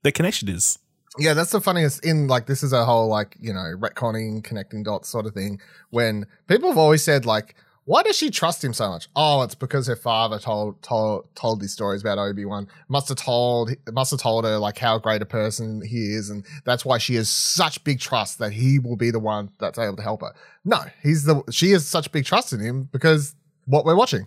the 0.05 0.12
connection 0.12 0.49
is. 0.49 0.78
Yeah, 1.19 1.34
that's 1.34 1.50
the 1.50 1.61
funniest 1.61 2.05
in 2.05 2.28
like 2.28 2.46
this 2.46 2.62
is 2.62 2.73
a 2.73 2.84
whole 2.84 3.08
like, 3.08 3.37
you 3.40 3.52
know, 3.52 3.75
retconning, 3.76 4.44
connecting 4.44 4.84
dots 4.84 5.08
sort 5.08 5.26
of 5.26 5.34
thing. 5.34 5.61
When 5.90 6.26
people 6.46 6.69
have 6.69 6.78
always 6.78 7.02
said, 7.02 7.26
like, 7.26 7.56
why 7.87 8.03
does 8.05 8.17
she 8.17 8.31
trust 8.31 8.62
him 8.62 8.73
so 8.73 8.88
much? 8.91 9.09
Oh, 9.17 9.43
it's 9.43 9.55
because 9.55 9.87
her 9.88 9.97
father 9.97 10.38
told 10.38 10.81
told 10.82 11.35
told 11.35 11.61
these 11.61 11.73
stories 11.73 12.03
about 12.03 12.19
Obi-Wan. 12.19 12.69
Must 12.88 13.09
have 13.09 13.17
told 13.19 13.71
must 13.93 14.11
have 14.12 14.21
told 14.21 14.44
her 14.44 14.59
like 14.59 14.79
how 14.79 14.99
great 14.99 15.23
a 15.23 15.27
person 15.27 15.82
he 15.85 16.12
is, 16.15 16.31
and 16.31 16.44
that's 16.65 16.85
why 16.85 16.99
she 16.99 17.15
has 17.17 17.29
such 17.29 17.82
big 17.82 17.99
trust 17.99 18.38
that 18.38 18.53
he 18.53 18.79
will 18.79 18.97
be 18.97 19.11
the 19.11 19.19
one 19.19 19.50
that's 19.59 19.79
able 19.79 19.97
to 19.97 20.03
help 20.03 20.21
her. 20.21 20.32
No, 20.65 20.79
he's 21.03 21.25
the 21.25 21.43
she 21.50 21.71
has 21.73 21.87
such 21.87 22.12
big 22.12 22.25
trust 22.25 22.53
in 22.53 22.61
him 22.61 22.88
because 22.93 23.35
what 23.65 23.85
we're 23.85 23.97
watching. 23.97 24.26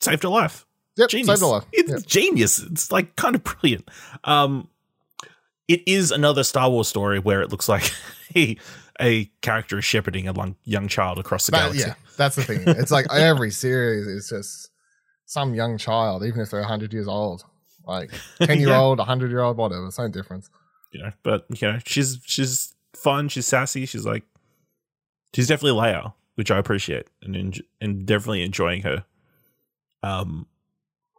Saved 0.00 0.22
her 0.22 0.28
life. 0.28 0.66
Yep, 0.96 1.08
Genius. 1.10 1.26
saved 1.28 1.40
her 1.40 1.46
life. 1.46 1.64
It's 1.72 1.90
Yep. 1.90 2.06
genius. 2.06 2.58
It's 2.58 2.90
like 2.92 3.16
kind 3.16 3.34
of 3.36 3.44
brilliant. 3.44 3.88
Um, 4.24 4.68
it 5.68 5.82
is 5.86 6.10
another 6.10 6.42
Star 6.42 6.68
Wars 6.70 6.88
story 6.88 7.18
where 7.18 7.42
it 7.42 7.50
looks 7.50 7.68
like 7.68 7.90
a, 8.36 8.56
a 9.00 9.30
character 9.42 9.78
is 9.78 9.84
shepherding 9.84 10.28
a 10.28 10.34
young 10.64 10.88
child 10.88 11.18
across 11.18 11.46
the 11.46 11.52
That- 11.52 11.58
galaxy. 11.72 11.88
yeah, 11.88 11.94
that's 12.16 12.36
the 12.36 12.42
thing. 12.44 12.62
It's 12.66 12.90
like 12.90 13.06
every 13.12 13.50
series 13.50 14.06
is 14.06 14.28
just 14.28 14.70
some 15.26 15.54
young 15.54 15.78
child, 15.78 16.24
even 16.24 16.40
if 16.40 16.50
they're 16.50 16.60
100 16.60 16.92
years 16.92 17.08
old. 17.08 17.44
Like 17.86 18.10
10 18.42 18.60
year 18.60 18.74
old, 18.74 18.98
100 18.98 19.30
year 19.30 19.40
old, 19.40 19.56
whatever, 19.56 19.90
same 19.90 20.10
difference. 20.10 20.50
you 20.92 21.02
know. 21.02 21.12
But 21.22 21.46
you 21.60 21.70
know, 21.72 21.78
she's 21.86 22.18
she's 22.24 22.74
fun. 22.94 23.28
She's 23.28 23.46
sassy. 23.46 23.86
She's 23.86 24.04
like, 24.04 24.22
she's 25.34 25.46
definitely 25.48 25.80
Leia, 25.80 26.12
which 26.34 26.50
I 26.50 26.58
appreciate, 26.58 27.06
and 27.22 27.34
enj- 27.34 27.62
and 27.80 28.04
definitely 28.06 28.42
enjoying 28.42 28.82
her. 28.82 29.04
Um, 30.02 30.46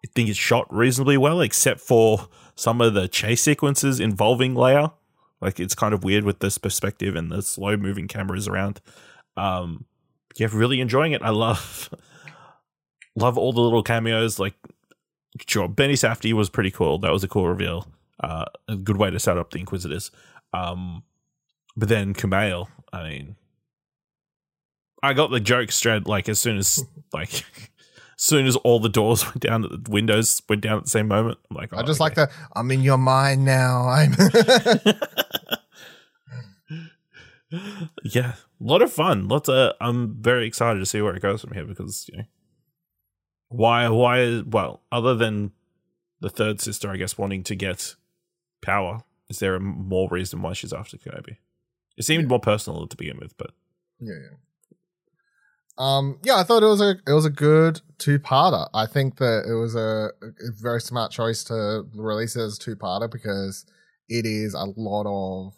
I 0.05 0.07
think 0.15 0.29
it's 0.29 0.39
shot 0.39 0.71
reasonably 0.73 1.17
well, 1.17 1.41
except 1.41 1.79
for 1.81 2.27
some 2.55 2.81
of 2.81 2.93
the 2.93 3.07
chase 3.07 3.41
sequences 3.41 3.99
involving 3.99 4.53
Leia. 4.55 4.93
Like 5.41 5.59
it's 5.59 5.75
kind 5.75 5.93
of 5.93 6.03
weird 6.03 6.23
with 6.23 6.39
this 6.39 6.57
perspective 6.57 7.15
and 7.15 7.31
the 7.31 7.41
slow 7.41 7.75
moving 7.77 8.07
cameras 8.07 8.47
around. 8.47 8.79
Um, 9.35 9.85
yeah, 10.37 10.47
really 10.51 10.79
enjoying 10.79 11.11
it. 11.13 11.21
I 11.21 11.29
love 11.29 11.89
love 13.15 13.37
all 13.37 13.53
the 13.53 13.61
little 13.61 13.83
cameos. 13.83 14.39
Like, 14.39 14.53
sure, 15.47 15.67
Benny 15.67 15.95
Safdie 15.95 16.33
was 16.33 16.49
pretty 16.49 16.71
cool. 16.71 16.99
That 16.99 17.11
was 17.11 17.23
a 17.23 17.27
cool 17.27 17.47
reveal. 17.47 17.87
Uh, 18.23 18.45
a 18.67 18.75
good 18.75 18.97
way 18.97 19.09
to 19.09 19.19
set 19.19 19.37
up 19.37 19.51
the 19.51 19.59
Inquisitors. 19.59 20.11
Um, 20.53 21.03
but 21.75 21.89
then 21.89 22.13
Kumail, 22.13 22.67
I 22.93 23.03
mean, 23.03 23.35
I 25.01 25.13
got 25.13 25.31
the 25.31 25.39
joke 25.39 25.71
straight. 25.71 26.05
Like 26.05 26.29
as 26.29 26.39
soon 26.39 26.57
as 26.57 26.83
like, 27.13 27.43
soon 28.21 28.45
as 28.45 28.55
all 28.57 28.79
the 28.79 28.87
doors 28.87 29.25
went 29.29 29.39
down, 29.39 29.63
the 29.63 29.81
windows 29.89 30.41
went 30.47 30.61
down 30.61 30.77
at 30.77 30.83
the 30.83 30.89
same 30.89 31.07
moment. 31.07 31.39
I'm 31.49 31.57
like, 31.57 31.73
I 31.73 31.81
oh, 31.81 31.83
just 31.83 31.99
okay. 31.99 32.05
like 32.05 32.15
the, 32.15 32.29
I'm 32.55 32.69
in 32.71 32.81
your 32.81 32.99
mind 32.99 33.43
now. 33.43 33.87
I'm. 33.89 34.15
yeah, 38.03 38.33
a 38.33 38.63
lot 38.63 38.81
of 38.81 38.93
fun. 38.93 39.27
Lots 39.27 39.49
of. 39.49 39.73
I'm 39.81 40.21
very 40.21 40.47
excited 40.47 40.79
to 40.79 40.85
see 40.85 41.01
where 41.01 41.15
it 41.15 41.21
goes 41.21 41.41
from 41.41 41.53
here 41.53 41.65
because 41.65 42.07
you 42.11 42.19
know, 42.19 42.25
why? 43.49 43.89
Why? 43.89 44.41
Well, 44.45 44.83
other 44.91 45.15
than 45.15 45.51
the 46.19 46.29
third 46.29 46.61
sister, 46.61 46.91
I 46.91 46.97
guess, 46.97 47.17
wanting 47.17 47.43
to 47.45 47.55
get 47.55 47.95
power, 48.61 49.03
is 49.29 49.39
there 49.39 49.55
a 49.55 49.59
more 49.59 50.07
reason 50.09 50.43
why 50.43 50.53
she's 50.53 50.73
after 50.73 50.97
Kenobi? 50.97 51.37
It 51.97 52.05
seemed 52.05 52.27
more 52.27 52.39
personal 52.39 52.87
to 52.87 52.97
begin 52.97 53.17
with, 53.19 53.35
but 53.37 53.51
yeah, 53.99 54.13
yeah. 54.13 54.37
Um, 55.77 56.19
yeah, 56.23 56.35
I 56.35 56.43
thought 56.43 56.63
it 56.63 56.67
was 56.67 56.81
a 56.81 56.95
it 57.07 57.13
was 57.13 57.25
a 57.25 57.29
good 57.29 57.81
two 57.97 58.19
parter. 58.19 58.67
I 58.73 58.85
think 58.85 59.17
that 59.17 59.45
it 59.47 59.53
was 59.53 59.75
a, 59.75 60.09
a 60.21 60.51
very 60.61 60.81
smart 60.81 61.11
choice 61.11 61.43
to 61.45 61.83
release 61.95 62.35
it 62.35 62.41
as 62.41 62.57
two 62.57 62.75
parter 62.75 63.09
because 63.11 63.65
it 64.09 64.25
is 64.25 64.53
a 64.53 64.65
lot 64.75 65.05
of 65.07 65.53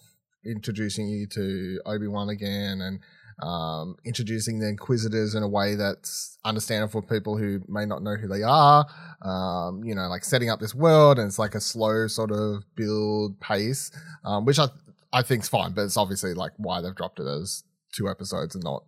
introducing 0.46 1.08
you 1.08 1.25
to 1.27 1.79
Obi 1.86 2.08
Wan 2.08 2.29
again 2.29 2.82
and 2.82 3.00
um, 3.41 3.96
introducing 4.05 4.60
the 4.60 4.67
Inquisitors 4.67 5.36
in 5.36 5.43
a 5.43 5.48
way 5.48 5.75
that's 5.75 6.38
understandable 6.46 7.01
for 7.01 7.08
people 7.08 7.38
who 7.38 7.62
may 7.67 7.86
not 7.86 8.03
know 8.03 8.15
who 8.15 8.27
they 8.27 8.43
are. 8.43 8.86
Um, 9.22 9.84
you 9.84 9.96
know, 9.96 10.08
like 10.08 10.24
setting 10.24 10.50
up 10.50 10.60
this 10.60 10.75
world, 10.75 11.17
and 11.17 11.27
it's 11.27 11.39
like 11.39 11.55
a 11.55 11.62
slow 11.62 12.08
sort 12.08 12.32
of 12.32 12.63
build 12.75 13.39
pace, 13.39 13.91
um, 14.24 14.46
which 14.46 14.60
I 14.60 14.67
I 15.12 15.22
think's 15.24 15.50
fine, 15.50 15.74
but 15.74 15.84
it's 15.84 15.98
obviously 15.98 16.34
like 16.34 16.51
why 16.58 16.82
they've 16.82 16.96
dropped 16.96 17.20
it 17.20 17.27
as 17.27 17.63
two 17.93 18.10
episodes 18.10 18.55
and 18.55 18.63
not 18.63 18.84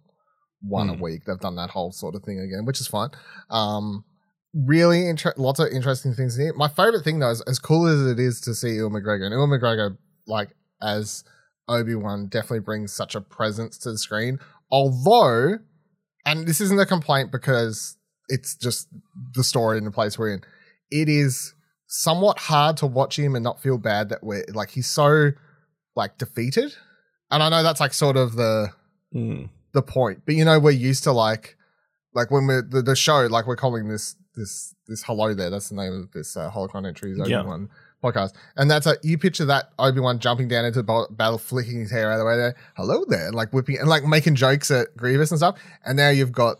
one 0.67 0.89
a 0.89 0.93
Hmm. 0.95 1.01
week. 1.01 1.25
They've 1.25 1.39
done 1.39 1.55
that 1.57 1.69
whole 1.71 1.91
sort 1.91 2.15
of 2.15 2.23
thing 2.23 2.39
again, 2.39 2.65
which 2.65 2.79
is 2.81 2.87
fine. 2.87 3.09
Um, 3.49 4.03
really, 4.53 5.07
inter- 5.07 5.33
lots 5.37 5.59
of 5.59 5.69
interesting 5.71 6.13
things 6.13 6.37
in 6.37 6.45
here. 6.45 6.53
My 6.55 6.67
favorite 6.67 7.03
thing 7.03 7.19
though 7.19 7.29
is 7.31 7.41
as 7.41 7.59
cool 7.59 7.85
as 7.87 8.01
it 8.05 8.19
is 8.19 8.39
to 8.41 8.53
see 8.55 8.75
Ewan 8.75 8.93
McGregor, 8.93 9.25
and 9.25 9.33
Ewan 9.33 9.49
McGregor, 9.49 9.97
like 10.27 10.55
as 10.81 11.23
Obi 11.67 11.95
Wan, 11.95 12.27
definitely 12.27 12.59
brings 12.59 12.93
such 12.93 13.15
a 13.15 13.21
presence 13.21 13.77
to 13.79 13.91
the 13.91 13.97
screen. 13.97 14.39
Although, 14.71 15.59
and 16.25 16.47
this 16.47 16.59
isn't 16.61 16.79
a 16.79 16.85
complaint 16.85 17.31
because 17.31 17.97
it's 18.27 18.55
just 18.55 18.87
the 19.33 19.43
story 19.43 19.77
and 19.77 19.85
the 19.87 19.91
place 19.91 20.17
we're 20.17 20.33
in. 20.33 20.41
It 20.91 21.09
is 21.09 21.53
somewhat 21.87 22.39
hard 22.39 22.77
to 22.77 22.87
watch 22.87 23.17
him 23.19 23.35
and 23.35 23.43
not 23.43 23.61
feel 23.61 23.77
bad 23.77 24.09
that 24.09 24.23
we're 24.23 24.43
like 24.53 24.69
he's 24.71 24.87
so 24.87 25.31
like 25.95 26.17
defeated. 26.17 26.75
And 27.31 27.41
I 27.43 27.49
know 27.49 27.63
that's 27.63 27.79
like 27.79 27.93
sort 27.93 28.17
of 28.17 28.35
the 28.35 28.69
mm, 29.15 29.49
the 29.75 29.83
point. 29.83 30.23
But 30.25 30.33
you 30.33 30.43
know, 30.43 30.59
we're 30.59 30.71
used 30.71 31.03
to 31.03 31.11
like 31.11 31.55
like 32.13 32.31
when 32.31 32.47
we're 32.47 32.63
the, 32.63 32.81
the 32.81 32.95
show, 32.95 33.27
like 33.27 33.45
we're 33.45 33.55
calling 33.55 33.87
this 33.87 34.15
this 34.35 34.73
this 34.87 35.03
hello 35.03 35.35
there. 35.35 35.51
That's 35.51 35.69
the 35.69 35.75
name 35.75 35.93
of 35.93 36.11
this 36.11 36.35
uh, 36.35 36.49
holocron 36.49 36.87
entries 36.87 37.19
Obi 37.19 37.29
Yeah. 37.29 37.43
Wan 37.43 37.69
podcast, 38.03 38.33
and 38.55 38.69
that's 38.71 38.87
a 38.87 38.97
you 39.03 39.17
picture 39.17 39.45
that 39.45 39.69
Obi 39.77 39.99
Wan 39.99 40.17
jumping 40.19 40.47
down 40.47 40.65
into 40.65 40.81
the 40.81 41.07
battle, 41.11 41.37
flicking 41.37 41.79
his 41.81 41.91
hair 41.91 42.09
out 42.11 42.13
of 42.15 42.19
the 42.19 42.25
way 42.25 42.37
there, 42.37 42.55
hello 42.75 43.05
there, 43.07 43.27
and 43.27 43.35
like 43.35 43.51
whipping 43.53 43.77
and 43.77 43.87
like 43.87 44.03
making 44.03 44.35
jokes 44.35 44.71
at 44.71 44.95
Grievous 44.97 45.29
and 45.31 45.39
stuff. 45.39 45.59
And 45.85 45.97
now 45.97 46.09
you've 46.09 46.31
got 46.31 46.57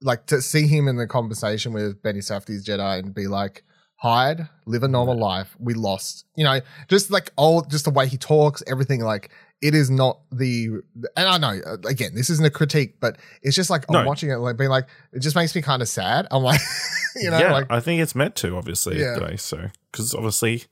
like 0.00 0.26
to 0.26 0.40
see 0.40 0.66
him 0.66 0.88
in 0.88 0.96
the 0.96 1.06
conversation 1.06 1.72
with 1.72 2.02
Benny 2.02 2.20
Safdie's 2.20 2.64
Jedi 2.66 2.98
and 2.98 3.14
be 3.14 3.26
like. 3.26 3.64
Hide, 4.02 4.48
live 4.66 4.82
a 4.82 4.88
normal 4.88 5.16
life. 5.16 5.54
We 5.60 5.74
lost, 5.74 6.24
you 6.34 6.42
know, 6.42 6.60
just 6.88 7.12
like 7.12 7.30
all, 7.36 7.62
just 7.62 7.84
the 7.84 7.92
way 7.92 8.08
he 8.08 8.16
talks, 8.16 8.60
everything. 8.66 9.00
Like 9.00 9.30
it 9.60 9.76
is 9.76 9.90
not 9.90 10.18
the, 10.32 10.80
and 11.16 11.28
I 11.28 11.38
know 11.38 11.60
uh, 11.64 11.76
again, 11.86 12.12
this 12.16 12.28
isn't 12.28 12.44
a 12.44 12.50
critique, 12.50 12.96
but 12.98 13.16
it's 13.42 13.54
just 13.54 13.70
like 13.70 13.84
I'm 13.88 13.92
No. 14.02 14.04
watching 14.04 14.30
it, 14.30 14.38
like 14.38 14.56
being 14.56 14.70
like, 14.70 14.88
it 15.12 15.20
just 15.20 15.36
makes 15.36 15.54
me 15.54 15.62
kind 15.62 15.82
of 15.82 15.88
sad. 15.88 16.26
I'm 16.32 16.42
like, 16.42 16.60
you 17.22 17.30
know, 17.30 17.38
yeah, 17.38 17.52
like 17.52 17.66
I 17.70 17.78
think 17.78 18.02
it's 18.02 18.16
meant 18.16 18.34
to, 18.36 18.56
obviously, 18.56 18.98
Yeah. 18.98 19.14
today. 19.14 19.36
So, 19.36 19.68
because 19.92 20.14
obviously, 20.16 20.64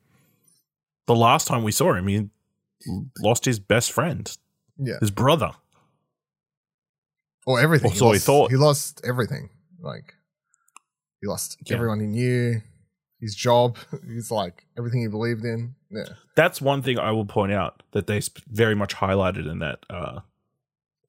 the 1.06 1.14
last 1.14 1.46
time 1.46 1.62
we 1.62 1.70
saw 1.70 1.94
him, 1.94 2.08
he 2.08 2.28
lost 3.22 3.44
his 3.44 3.60
best 3.60 3.92
friend, 3.92 4.36
yeah, 4.76 4.94
his 4.98 5.12
brother. 5.12 5.52
or 7.46 7.60
everything. 7.60 7.92
Or 7.92 7.94
so 7.94 8.06
he 8.06 8.12
lost, 8.14 8.26
thought. 8.26 8.50
He 8.50 8.56
lost 8.56 9.00
everything. 9.04 9.50
Like 9.80 10.14
he 11.20 11.28
lost 11.28 11.58
Yeah. 11.64 11.76
everyone 11.76 12.00
he 12.00 12.06
knew, 12.06 12.62
his 13.20 13.34
job. 13.34 13.76
He's 14.06 14.30
like 14.30 14.64
everything 14.78 15.00
he 15.02 15.08
believed 15.08 15.44
in. 15.44 15.74
Yeah, 15.90 16.04
That's 16.36 16.60
one 16.60 16.82
thing 16.82 16.98
I 16.98 17.10
will 17.12 17.26
point 17.26 17.52
out 17.52 17.82
that 17.92 18.06
they 18.06 18.20
very 18.48 18.74
much 18.74 18.94
highlighted 18.96 19.50
in 19.50 19.58
that 19.60 19.80
uh, 19.90 20.20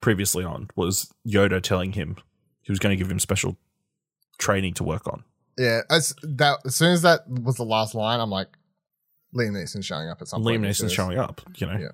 previously 0.00 0.44
on 0.44 0.68
was 0.76 1.12
Yoda 1.26 1.62
telling 1.62 1.92
him 1.92 2.16
he 2.62 2.70
was 2.72 2.78
going 2.78 2.96
to 2.96 3.02
give 3.02 3.10
him 3.10 3.18
special 3.18 3.56
training 4.38 4.74
to 4.74 4.84
work 4.84 5.06
on. 5.06 5.24
yeah. 5.58 5.80
As 5.90 6.14
that, 6.22 6.58
as 6.64 6.74
soon 6.74 6.92
as 6.92 7.02
that 7.02 7.28
was 7.28 7.56
the 7.56 7.64
last 7.64 7.94
line, 7.94 8.20
I'm 8.20 8.30
like, 8.30 8.48
Liam 9.34 9.52
Neeson 9.52 9.82
showing 9.84 10.08
up 10.10 10.20
at 10.20 10.28
some 10.28 10.42
Liam 10.42 10.60
Neeson's 10.60 10.92
showing 10.92 11.18
up, 11.18 11.40
you 11.56 11.66
know, 11.66 11.78
Yeah. 11.78 11.88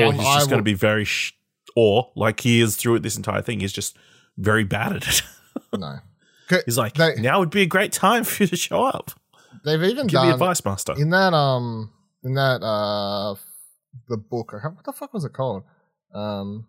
or 0.00 0.04
And 0.10 0.16
he's 0.16 0.26
I 0.26 0.34
just 0.36 0.48
going 0.50 0.60
to 0.60 0.64
be 0.64 0.74
very, 0.74 1.04
sh- 1.04 1.32
or 1.74 2.10
like 2.14 2.40
he 2.40 2.60
is 2.60 2.76
through 2.76 3.00
this 3.00 3.16
entire 3.16 3.42
thing, 3.42 3.60
he's 3.60 3.72
just 3.72 3.96
very 4.38 4.62
bad 4.64 4.92
at 4.92 5.08
it. 5.08 5.22
no. 5.76 5.98
He's 6.64 6.78
like, 6.78 6.94
They- 6.94 7.16
now 7.16 7.38
would 7.40 7.50
be 7.50 7.62
a 7.62 7.66
great 7.66 7.92
time 7.92 8.24
for 8.24 8.42
you 8.42 8.46
to 8.48 8.56
show 8.56 8.82
up. 8.84 9.10
They've 9.64 9.82
even 9.82 10.06
Give 10.06 10.20
me 10.22 10.26
done 10.28 10.32
advice, 10.34 10.64
master. 10.64 10.94
in 10.96 11.10
that 11.10 11.34
um 11.34 11.92
in 12.24 12.34
that 12.34 12.62
uh 12.62 13.34
the 14.08 14.16
book. 14.16 14.52
I 14.54 14.66
What 14.68 14.84
the 14.84 14.92
fuck 14.92 15.12
was 15.12 15.24
it 15.24 15.32
called? 15.32 15.64
Um, 16.14 16.66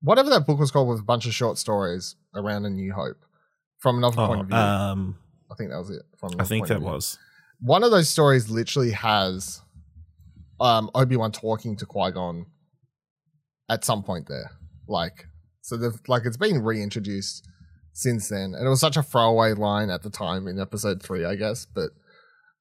whatever 0.00 0.30
that 0.30 0.46
book 0.46 0.58
was 0.58 0.70
called 0.70 0.88
with 0.88 1.00
a 1.00 1.04
bunch 1.04 1.26
of 1.26 1.34
short 1.34 1.58
stories 1.58 2.14
around 2.34 2.64
a 2.66 2.70
New 2.70 2.92
Hope 2.92 3.16
from 3.78 3.98
another 3.98 4.16
point 4.16 4.38
Oh, 4.38 4.42
of 4.42 4.46
view. 4.48 4.56
um, 4.56 5.18
I 5.50 5.54
think 5.54 5.70
that 5.70 5.78
was 5.78 5.90
it. 5.90 6.02
From 6.18 6.32
I 6.38 6.44
think 6.44 6.66
that 6.68 6.82
was. 6.82 7.18
one 7.60 7.82
of 7.84 7.90
those 7.90 8.08
stories. 8.08 8.50
Literally 8.50 8.90
has 8.92 9.62
um 10.60 10.90
Obi 10.94 11.16
Wan 11.16 11.32
talking 11.32 11.76
to 11.76 11.86
Qui 11.86 12.10
Gon 12.12 12.46
at 13.70 13.84
some 13.84 14.02
point 14.02 14.26
there, 14.28 14.50
like 14.88 15.26
so. 15.62 15.76
They've 15.76 15.98
like 16.06 16.22
it's 16.26 16.36
been 16.36 16.62
reintroduced 16.62 17.48
since 17.98 18.28
then, 18.28 18.54
and 18.54 18.64
it 18.64 18.68
was 18.70 18.80
such 18.80 18.96
a 18.96 19.02
throwaway 19.02 19.54
line 19.54 19.90
at 19.90 20.02
the 20.02 20.10
time 20.10 20.46
in 20.46 20.60
Episode 20.60 21.02
Three, 21.02 21.24
I 21.24 21.34
guess. 21.34 21.66
But 21.66 21.90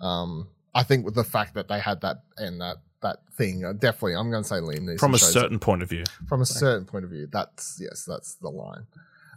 um, 0.01 0.48
I 0.74 0.82
think 0.84 1.06
with 1.06 1.13
the 1.15 1.24
fact 1.24 1.53
that 1.53 1.67
they 1.67 1.79
had 1.79 2.01
that 2.01 2.17
and 2.38 2.60
that 2.62 2.77
that 3.03 3.17
thing, 3.38 3.63
uh, 3.63 3.74
definitely, 3.74 4.15
I'm 4.15 4.32
going 4.32 4.41
to 4.41 4.50
say 4.50 4.56
Liam 4.56 4.79
Neeson 4.82 5.00
From 5.00 5.13
a 5.13 5.17
shows- 5.20 5.32
certain 5.34 5.60
point 5.60 5.84
of 5.84 5.89
view. 5.89 6.03
from 6.27 6.41
a 6.41 6.46
certain 6.46 6.86
point 6.86 7.06
of 7.06 7.12
view. 7.12 7.27
That's 7.32 7.77
yes, 7.79 8.03
that's 8.08 8.36
the 8.41 8.50
line. 8.50 8.88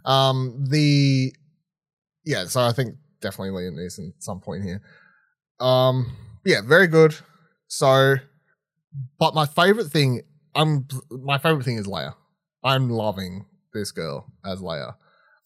Um, 0.03 0.65
the 0.67 1.33
yeah, 2.25 2.45
so 2.45 2.61
I 2.61 2.71
think 2.71 2.95
definitely 3.21 3.51
Liam 3.51 3.75
Neeson 3.75 4.09
at 4.15 4.23
some 4.23 4.39
point 4.39 4.63
here. 4.63 4.81
Um, 5.59 6.11
yeah, 6.43 6.61
very 6.65 6.87
good. 6.87 7.13
So, 7.67 8.15
but 9.19 9.35
my 9.35 9.45
favorite 9.45 9.91
thing, 9.91 10.21
I'm 10.55 10.87
my 11.11 11.37
favorite 11.37 11.63
thing 11.63 11.77
is 11.77 11.85
Leia. 11.85 12.15
I'm 12.63 12.89
loving 12.89 13.45
this 13.73 13.91
girl 13.91 14.25
as 14.43 14.59
Leia. 14.61 14.95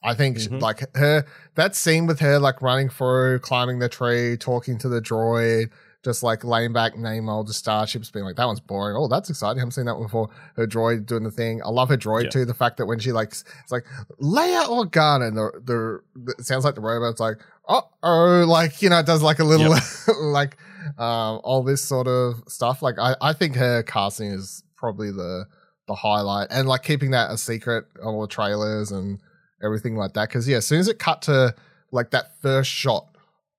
I 0.05 0.13
think 0.13 0.37
Mhm. 0.37 0.61
like 0.61 0.83
her 0.95 1.25
that 1.55 1.75
scene 1.75 2.05
with 2.05 2.19
her 2.19 2.39
like 2.39 2.61
running 2.61 2.89
through, 2.89 3.39
climbing 3.39 3.79
the 3.79 3.89
tree, 3.89 4.37
talking 4.37 4.77
to 4.79 4.87
the 4.89 5.01
droid, 5.01 5.69
just 6.03 6.21
like 6.21 6.43
laying 6.43 6.71
back, 6.73 6.95
name 6.97 7.27
all 7.27 7.43
the 7.43 7.53
starships, 7.53 8.11
being 8.11 8.23
like, 8.25 8.35
that 8.35 8.45
one's 8.45 8.59
boring. 8.59 8.95
Oh, 8.95 9.07
that's 9.07 9.29
exciting. 9.29 9.57
I 9.57 9.61
haven't 9.61 9.71
seen 9.71 9.85
that 9.85 9.95
one 9.95 10.03
before. 10.03 10.29
Her 10.55 10.67
droid 10.67 11.07
doing 11.07 11.23
the 11.23 11.31
thing. 11.31 11.61
I 11.65 11.69
love 11.69 11.89
her 11.89 11.97
droid 11.97 12.25
Yeah. 12.25 12.29
too. 12.29 12.45
The 12.45 12.53
fact 12.53 12.77
that 12.77 12.85
when 12.85 12.99
she 12.99 13.11
like, 13.11 13.29
s- 13.31 13.43
it's 13.63 13.71
like 13.71 13.85
Leia 14.21 14.65
Organa, 14.65 15.27
and 15.29 15.35
the, 15.37 16.01
the, 16.15 16.43
sounds 16.43 16.63
like 16.63 16.75
the 16.75 16.81
robot's 16.81 17.19
like, 17.19 17.37
oh, 17.67 17.81
oh, 18.03 18.45
like, 18.47 18.83
you 18.83 18.89
know, 18.89 18.99
it 18.99 19.07
does 19.07 19.23
like 19.23 19.39
a 19.39 19.43
little, 19.43 19.75
like, 20.21 20.57
um, 20.99 21.41
all 21.43 21.63
this 21.63 21.81
sort 21.81 22.07
of 22.07 22.43
stuff. 22.47 22.83
Like, 22.83 22.99
I, 22.99 23.15
I 23.19 23.33
think 23.33 23.55
her 23.55 23.81
casting 23.81 24.29
is 24.31 24.61
probably 24.75 25.09
the, 25.09 25.45
the 25.87 25.95
highlight 25.95 26.47
and 26.51 26.67
like 26.67 26.83
keeping 26.83 27.11
that 27.11 27.31
a 27.31 27.37
secret 27.37 27.85
on 28.03 28.13
all 28.13 28.21
the 28.21 28.27
trailers 28.27 28.91
and 28.91 29.19
everything 29.63 29.95
like 29.95 30.13
that. 30.13 30.29
Cause 30.29 30.47
yeah, 30.47 30.57
as 30.57 30.65
soon 30.67 30.79
as 30.79 30.87
it 30.87 30.99
cut 30.99 31.23
to 31.23 31.53
like 31.91 32.11
that 32.11 32.39
first 32.41 32.69
shot, 32.69 33.07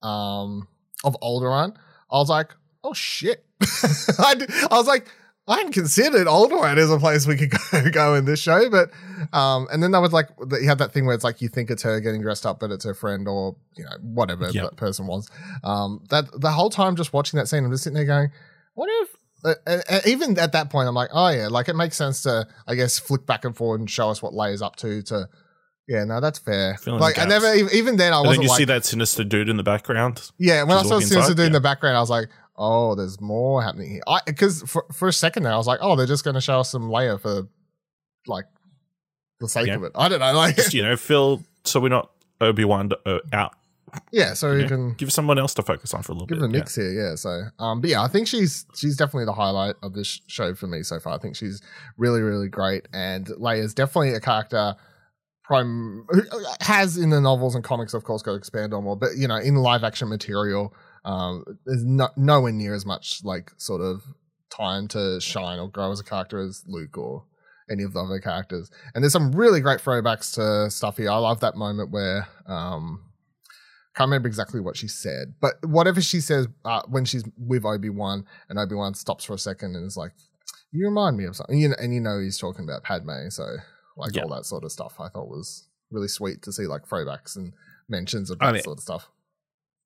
um, 0.02 0.68
of 1.04 1.16
Alderaan, 1.22 1.74
I 2.10 2.16
was 2.18 2.28
like, 2.28 2.54
oh 2.84 2.92
shit. 2.94 3.44
I, 4.18 4.34
d- 4.34 4.46
I 4.70 4.76
was 4.76 4.86
like, 4.86 5.06
I 5.48 5.56
hadn't 5.58 5.72
considered 5.72 6.26
Alderaan 6.26 6.76
as 6.76 6.90
a 6.90 6.98
place 6.98 7.26
we 7.26 7.36
could 7.36 7.50
go, 7.70 7.90
go 7.90 8.14
in 8.14 8.24
this 8.24 8.40
show, 8.40 8.68
but 8.68 8.90
um, 9.32 9.68
and 9.72 9.82
then 9.82 9.92
that 9.92 10.00
was 10.00 10.12
like 10.12 10.28
you 10.60 10.68
had 10.68 10.78
that 10.78 10.92
thing 10.92 11.06
where 11.06 11.14
it's 11.14 11.22
like 11.24 11.40
you 11.40 11.48
think 11.48 11.70
it's 11.70 11.82
her 11.84 12.00
getting 12.00 12.20
dressed 12.20 12.44
up, 12.44 12.58
but 12.60 12.70
it's 12.72 12.84
her 12.84 12.94
friend 12.94 13.28
or 13.28 13.56
you 13.76 13.84
know 13.84 13.90
whatever 14.02 14.50
Yep. 14.50 14.62
that 14.64 14.76
person 14.76 15.06
was. 15.06 15.28
Um, 15.62 16.04
that 16.10 16.24
the 16.40 16.50
whole 16.50 16.68
time 16.70 16.96
just 16.96 17.12
watching 17.12 17.38
that 17.38 17.46
scene, 17.46 17.64
I'm 17.64 17.70
just 17.70 17.84
sitting 17.84 17.94
there 17.96 18.04
going, 18.04 18.30
what 18.74 18.88
if? 19.02 19.16
Uh, 19.44 19.54
uh, 19.88 20.00
even 20.04 20.36
at 20.38 20.50
that 20.52 20.68
point, 20.70 20.88
I'm 20.88 20.94
like, 20.94 21.10
oh 21.12 21.28
yeah, 21.28 21.46
like 21.48 21.68
it 21.68 21.76
makes 21.76 21.96
sense 21.96 22.22
to, 22.22 22.48
I 22.66 22.74
guess, 22.74 22.98
flick 22.98 23.24
back 23.26 23.44
and 23.44 23.56
forward 23.56 23.78
and 23.80 23.88
show 23.88 24.10
us 24.10 24.20
what 24.20 24.32
Leia's 24.32 24.62
up 24.62 24.74
to. 24.76 25.00
To 25.02 25.28
yeah, 25.88 26.04
no, 26.04 26.20
that's 26.20 26.38
fair. 26.38 26.76
Fill 26.76 26.94
in 26.94 27.00
like 27.00 27.16
I 27.18 27.22
gaps. 27.26 27.30
never, 27.30 27.54
even- 27.54 27.72
even 27.74 27.96
then, 27.96 28.12
I 28.12 28.18
And 28.18 28.26
wasn't 28.26 28.36
then 28.38 28.42
you 28.44 28.48
like, 28.50 28.58
see 28.58 28.64
that 28.66 28.84
sinister 28.84 29.24
dude 29.24 29.48
in 29.48 29.56
the 29.56 29.62
background. 29.62 30.30
yeah, 30.38 30.62
when 30.64 30.76
I 30.76 30.82
saw 30.82 30.98
Sinister 30.98 31.18
inside? 31.18 31.36
Dude 31.36 31.46
in 31.46 31.52
the 31.52 31.60
background, 31.60 31.96
I 31.96 32.00
was 32.00 32.10
like, 32.10 32.28
oh, 32.56 32.94
there's 32.94 33.20
more 33.20 33.62
happening 33.62 33.90
here. 33.90 34.02
I 34.06 34.20
because 34.26 34.62
for, 34.62 34.84
for 34.92 35.08
a 35.08 35.12
second 35.12 35.42
there, 35.44 35.52
I 35.52 35.56
was 35.56 35.66
like, 35.66 35.78
oh, 35.82 35.94
they're 35.96 36.06
just 36.06 36.24
going 36.24 36.34
to 36.34 36.40
show 36.40 36.60
us 36.60 36.70
some 36.70 36.88
Leia 36.90 37.20
for 37.20 37.46
like 38.26 38.46
the 39.40 39.48
sake 39.48 39.66
Yeah. 39.68 39.76
of 39.76 39.84
it. 39.84 39.92
I 39.94 40.08
don't 40.08 40.20
know, 40.20 40.32
like 40.32 40.56
Just, 40.56 40.74
you 40.74 40.82
know, 40.82 40.96
Phil, 40.96 41.42
so 41.64 41.78
we're 41.80 41.88
not 41.90 42.10
Obi 42.40 42.64
Wan 42.64 42.90
uh, 43.04 43.18
out. 43.32 43.52
yeah. 44.10 44.32
So 44.34 44.50
you 44.52 44.56
you 44.58 44.62
know? 44.64 44.68
can 44.68 44.92
Give 44.94 45.12
someone 45.12 45.38
else 45.38 45.54
to 45.54 45.62
focus 45.62 45.94
on 45.94 46.02
for 46.02 46.12
a 46.12 46.14
little 46.14 46.26
bit. 46.26 46.34
give 46.40 46.40
bit. 46.50 46.56
a 46.56 46.60
mix 46.60 46.74
here, 46.74 46.90
yeah. 46.92 47.14
So 47.14 47.44
um, 47.58 47.80
but 47.80 47.90
yeah, 47.90 48.02
I 48.02 48.08
think 48.08 48.26
she's 48.26 48.66
she's 48.74 48.96
definitely 48.96 49.26
the 49.26 49.32
highlight 49.34 49.76
of 49.82 49.92
this 49.94 50.20
show 50.26 50.54
for 50.54 50.66
me 50.66 50.82
so 50.82 50.98
far. 50.98 51.14
I 51.14 51.18
think 51.18 51.36
she's 51.36 51.60
really 51.96 52.22
really 52.22 52.48
great, 52.48 52.88
and 52.92 53.26
Leia's 53.26 53.74
definitely 53.74 54.14
a 54.14 54.20
character. 54.20 54.74
Prime 55.46 56.06
has 56.60 56.96
in 56.96 57.10
the 57.10 57.20
novels 57.20 57.54
and 57.54 57.62
comics, 57.62 57.94
of 57.94 58.02
course, 58.02 58.22
got 58.22 58.32
to 58.32 58.36
expand 58.36 58.74
on 58.74 58.84
more. 58.84 58.96
But 58.96 59.16
you 59.16 59.28
know, 59.28 59.36
in 59.36 59.54
live 59.54 59.84
action 59.84 60.08
material, 60.08 60.74
um, 61.04 61.44
there's 61.64 61.84
no, 61.84 62.08
nowhere 62.16 62.52
near 62.52 62.74
as 62.74 62.84
much 62.84 63.20
like 63.22 63.52
sort 63.56 63.80
of 63.80 64.02
time 64.50 64.88
to 64.88 65.20
shine 65.20 65.58
or 65.60 65.68
grow 65.68 65.92
as 65.92 66.00
a 66.00 66.04
character 66.04 66.38
as 66.40 66.64
Luke 66.66 66.98
or 66.98 67.24
any 67.70 67.84
of 67.84 67.92
the 67.92 68.00
other 68.00 68.18
characters. 68.18 68.70
And 68.94 69.04
there's 69.04 69.12
some 69.12 69.32
really 69.32 69.60
great 69.60 69.80
throwbacks 69.80 70.34
to 70.34 70.70
stuff 70.70 70.96
here. 70.96 71.10
I 71.10 71.16
love 71.16 71.40
that 71.40 71.56
moment 71.56 71.92
where 71.92 72.26
um, 72.46 73.02
can't 73.96 74.08
remember 74.08 74.28
exactly 74.28 74.60
what 74.60 74.76
she 74.76 74.88
said, 74.88 75.34
but 75.40 75.54
whatever 75.64 76.00
she 76.00 76.20
says 76.20 76.48
uh, 76.64 76.82
when 76.88 77.04
she's 77.04 77.24
with 77.38 77.64
Obi 77.64 77.88
Wan, 77.88 78.24
and 78.48 78.58
Obi 78.58 78.74
Wan 78.74 78.94
stops 78.94 79.24
for 79.24 79.34
a 79.34 79.38
second 79.38 79.74
and 79.76 79.86
is 79.86 79.96
like, 79.96 80.12
"You 80.72 80.86
remind 80.86 81.16
me 81.16 81.24
of 81.24 81.36
something," 81.36 81.58
you 81.58 81.68
know, 81.68 81.76
and 81.80 81.94
you 81.94 82.00
know 82.00 82.18
he's 82.18 82.36
talking 82.36 82.64
about 82.64 82.82
Padme, 82.82 83.28
so 83.30 83.46
like 83.96 84.14
Yeah. 84.14 84.22
all 84.22 84.28
that 84.34 84.44
sort 84.46 84.64
of 84.64 84.72
stuff. 84.72 85.00
I 85.00 85.08
thought 85.08 85.28
was 85.28 85.68
really 85.90 86.08
sweet 86.08 86.42
to 86.42 86.52
see 86.52 86.66
like 86.66 86.86
throwbacks 86.86 87.36
and 87.36 87.52
mentions 87.88 88.30
of 88.30 88.38
I 88.40 88.46
that 88.46 88.52
mean- 88.54 88.62
sort 88.62 88.78
of 88.78 88.82
stuff. 88.82 89.08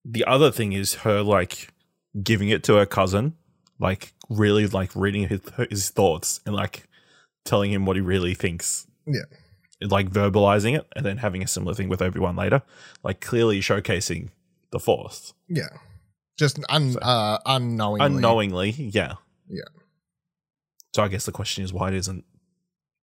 The 0.05 0.25
other 0.25 0.50
thing 0.50 0.73
is 0.73 0.95
her 1.07 1.23
like 1.23 1.69
giving 2.23 2.49
it 2.49 2.64
to 2.64 2.75
her 2.76 2.87
cousin, 2.87 3.35
like 3.79 4.14
really 4.31 4.67
like 4.67 4.95
reading 4.97 5.29
his 5.29 5.40
his 5.69 5.90
thoughts 5.90 6.40
and 6.47 6.55
like 6.55 6.88
telling 7.45 7.71
him 7.73 7.85
what 7.87 7.97
he 7.97 8.02
really 8.02 8.35
thinks. 8.35 8.87
Yeah. 9.07 9.25
Like 9.83 10.11
verbalizing 10.11 10.76
it 10.79 10.87
and 10.97 11.05
then 11.07 11.19
having 11.19 11.43
a 11.43 11.47
similar 11.47 11.75
thing 11.75 11.88
with 11.88 12.00
Obi 12.02 12.19
Wan 12.19 12.37
later, 12.37 12.62
like 13.02 13.21
clearly 13.21 13.61
showcasing 13.61 14.29
the 14.73 14.79
Force 14.79 15.33
Yeah, 15.49 15.69
just 16.38 16.59
un, 16.69 16.97
uh, 17.02 17.38
unknowingly. 17.47 18.07
unknowingly. 18.07 18.71
Yeah, 18.71 19.14
Yeah. 19.49 19.64
So 20.95 21.02
I 21.02 21.09
guess 21.09 21.25
the 21.25 21.33
question 21.33 21.64
is 21.64 21.73
why 21.73 21.90
doesn't 21.90 22.25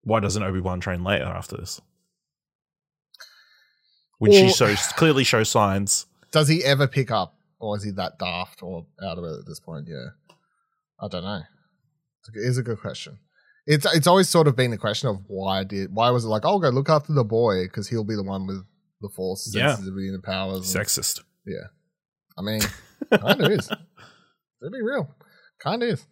why 0.06 0.20
doesn't 0.20 0.42
Obi 0.42 0.60
Wan 0.60 0.80
train 0.80 1.02
later 1.04 1.24
after 1.24 1.56
this? 1.56 1.80
When 4.18 4.32
she 4.32 4.46
Or- 4.46 4.50
shows 4.50 4.86
clearly 4.96 5.24
shows 5.24 5.50
signs. 5.50 6.06
Does 6.32 6.48
he 6.48 6.64
ever 6.64 6.86
pick 6.86 7.10
up, 7.10 7.36
or 7.58 7.76
is 7.76 7.82
he 7.82 7.90
that 7.92 8.18
daft 8.18 8.62
or 8.62 8.86
out 9.02 9.18
of 9.18 9.24
it 9.24 9.40
at 9.40 9.46
this 9.46 9.60
point? 9.60 9.86
Yeah, 9.88 10.08
I 11.00 11.08
don't 11.08 11.22
know. 11.24 11.42
It's 12.20 12.28
a- 12.36 12.40
It 12.40 12.44
is 12.48 12.58
a 12.58 12.62
good 12.62 12.80
question. 12.80 13.18
it's 13.66 13.84
it's 13.94 14.06
always 14.06 14.28
sort 14.28 14.46
of 14.46 14.54
been 14.54 14.72
a 14.72 14.78
question 14.78 15.08
of 15.08 15.18
why 15.26 15.64
did 15.64 15.92
why 15.92 16.08
was 16.10 16.24
it 16.24 16.28
like 16.28 16.44
oh 16.44 16.60
go 16.60 16.68
look 16.68 16.88
after 16.88 17.12
the 17.12 17.24
boy 17.24 17.64
because 17.64 17.88
he'll 17.88 18.04
be 18.04 18.14
the 18.14 18.22
one 18.22 18.46
with 18.46 18.64
the 19.00 19.08
force 19.08 19.52
Yeah. 19.52 19.74
sensitivity 19.74 20.06
and 20.08 20.18
the 20.18 20.22
powers. 20.22 20.72
and- 20.74 20.86
Sexist. 20.86 21.22
Yeah, 21.44 21.66
I 22.38 22.42
mean, 22.42 22.60
kind 23.10 23.40
of 23.42 23.50
is. 23.50 23.68
To 24.62 24.70
be 24.70 24.80
real, 24.80 25.14
kind 25.62 25.82
of 25.82 25.88
is. 25.90 26.06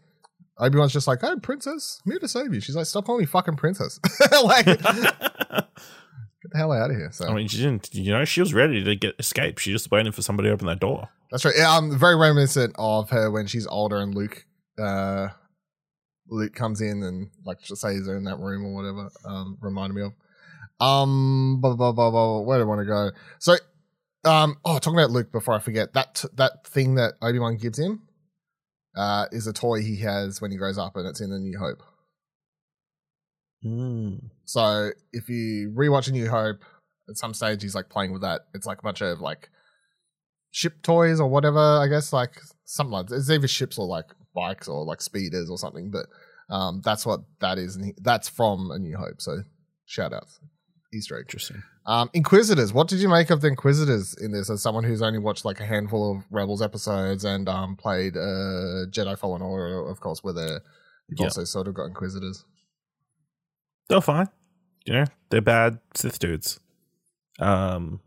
Obi 0.58 0.78
Wan's 0.78 0.92
just 0.92 1.06
like, 1.08 1.20
"Hey, 1.20 1.34
princess, 1.42 2.00
I'm 2.04 2.12
here 2.12 2.20
to 2.20 2.28
save 2.28 2.54
you." 2.54 2.60
She's 2.60 2.76
like, 2.76 2.86
"Stop 2.86 3.06
calling 3.06 3.20
me 3.20 3.26
fucking 3.26 3.56
princess!" 3.56 3.98
like, 4.44 4.64
get 4.66 4.78
the 4.78 6.58
hell 6.58 6.72
out 6.72 6.90
of 6.90 6.96
here. 6.96 7.10
So 7.12 7.26
I 7.28 7.34
mean, 7.34 7.48
she 7.48 7.58
didn't. 7.58 7.92
You 7.94 8.12
know, 8.12 8.24
she 8.24 8.40
was 8.40 8.54
ready 8.54 8.82
to 8.84 8.96
get 8.96 9.14
escape. 9.18 9.58
She 9.58 9.72
just 9.72 9.90
waiting 9.90 10.12
for 10.12 10.22
somebody 10.22 10.48
to 10.48 10.52
open 10.52 10.66
that 10.68 10.80
door. 10.80 11.08
that's 11.30 11.44
right. 11.44 11.54
Yeah, 11.56 11.76
I'm 11.76 11.98
very 11.98 12.16
reminiscent 12.16 12.74
of 12.78 13.10
her 13.10 13.30
when 13.30 13.46
she's 13.46 13.66
older 13.66 13.98
and 13.98 14.14
Luke, 14.14 14.46
uh, 14.78 15.28
Luke 16.28 16.54
comes 16.54 16.80
in 16.80 17.02
and 17.02 17.30
like 17.44 17.60
just 17.60 17.82
says 17.82 18.06
her 18.06 18.16
in 18.16 18.24
that 18.24 18.38
room 18.38 18.64
or 18.64 18.74
whatever. 18.74 19.10
Um, 19.24 19.58
reminded 19.60 19.94
me 19.94 20.02
of. 20.02 20.12
Um, 20.80 21.60
blah, 21.60 21.74
blah, 21.76 21.92
blah, 21.92 22.10
blah, 22.10 22.40
where 22.40 22.58
do 22.58 22.64
I 22.64 22.66
want 22.66 22.80
to 22.80 22.84
go? 22.84 23.10
So, 23.38 23.54
um, 24.24 24.56
oh, 24.64 24.78
talking 24.78 24.98
about 24.98 25.10
Luke 25.10 25.30
before 25.30 25.54
I 25.54 25.60
forget 25.60 25.92
that 25.94 26.24
that 26.34 26.66
thing 26.66 26.96
that 26.96 27.14
Obi 27.22 27.38
Wan 27.38 27.56
gives 27.56 27.78
him, 27.78 28.02
uh, 28.96 29.26
is 29.32 29.46
a 29.46 29.52
toy 29.52 29.80
he 29.80 29.96
has 30.00 30.40
when 30.40 30.50
he 30.50 30.56
grows 30.56 30.78
up, 30.78 30.96
and 30.96 31.06
it's 31.06 31.20
in 31.20 31.30
the 31.30 31.38
New 31.38 31.58
Hope. 31.58 31.82
Mm. 33.64 34.30
So 34.44 34.90
if 35.12 35.28
you 35.28 35.72
rewatch 35.74 36.08
A 36.08 36.12
New 36.12 36.28
Hope, 36.28 36.64
at 37.08 37.16
some 37.16 37.34
stage 37.34 37.62
he's 37.62 37.74
like 37.74 37.88
playing 37.88 38.12
with 38.12 38.22
that. 38.22 38.42
It's 38.54 38.66
like 38.66 38.78
a 38.78 38.82
bunch 38.82 39.00
of 39.00 39.20
like 39.20 39.50
ship 40.50 40.82
toys 40.82 41.20
or 41.20 41.28
whatever. 41.28 41.58
I 41.58 41.86
guess 41.88 42.12
like 42.12 42.40
something 42.64 42.92
like 42.92 43.10
it's 43.10 43.30
either 43.30 43.48
ships 43.48 43.78
or 43.78 43.86
like 43.86 44.06
bikes 44.34 44.68
or 44.68 44.84
like 44.84 45.00
speeders 45.00 45.50
or 45.50 45.58
something. 45.58 45.90
But 45.90 46.06
um, 46.54 46.82
that's 46.84 47.06
what 47.06 47.20
that 47.40 47.58
is, 47.58 47.76
and 47.76 47.86
he, 47.86 47.94
that's 48.00 48.28
from 48.28 48.70
A 48.70 48.78
New 48.78 48.96
Hope. 48.96 49.20
So 49.20 49.42
shout 49.86 50.12
outs, 50.12 50.40
Easter 50.94 51.16
egg. 51.16 51.24
Interesting. 51.26 51.62
Um, 51.86 52.08
Inquisitors. 52.14 52.72
What 52.72 52.88
did 52.88 53.00
you 53.00 53.08
make 53.08 53.30
of 53.30 53.40
the 53.40 53.48
Inquisitors 53.48 54.14
in 54.20 54.32
this? 54.32 54.48
As 54.50 54.62
someone 54.62 54.84
who's 54.84 55.02
only 55.02 55.18
watched 55.18 55.44
like 55.44 55.60
a 55.60 55.66
handful 55.66 56.16
of 56.16 56.24
Rebels 56.30 56.62
episodes 56.62 57.24
and 57.24 57.48
um, 57.48 57.76
played 57.76 58.16
uh, 58.16 58.86
Jedi 58.90 59.18
Fallen 59.18 59.42
Order, 59.42 59.86
of 59.88 60.00
course, 60.00 60.22
where 60.24 60.32
they're 60.34 60.60
you've 61.08 61.18
Yeah. 61.20 61.26
also 61.26 61.44
sort 61.44 61.68
of 61.68 61.74
got 61.74 61.84
Inquisitors. 61.86 62.44
They're 63.88 64.00
fine. 64.00 64.28
You 64.86 64.94
know, 64.94 65.04
they're 65.30 65.40
bad 65.42 65.78
Sith 65.94 66.18
dudes. 66.18 66.58
Um. 67.38 68.00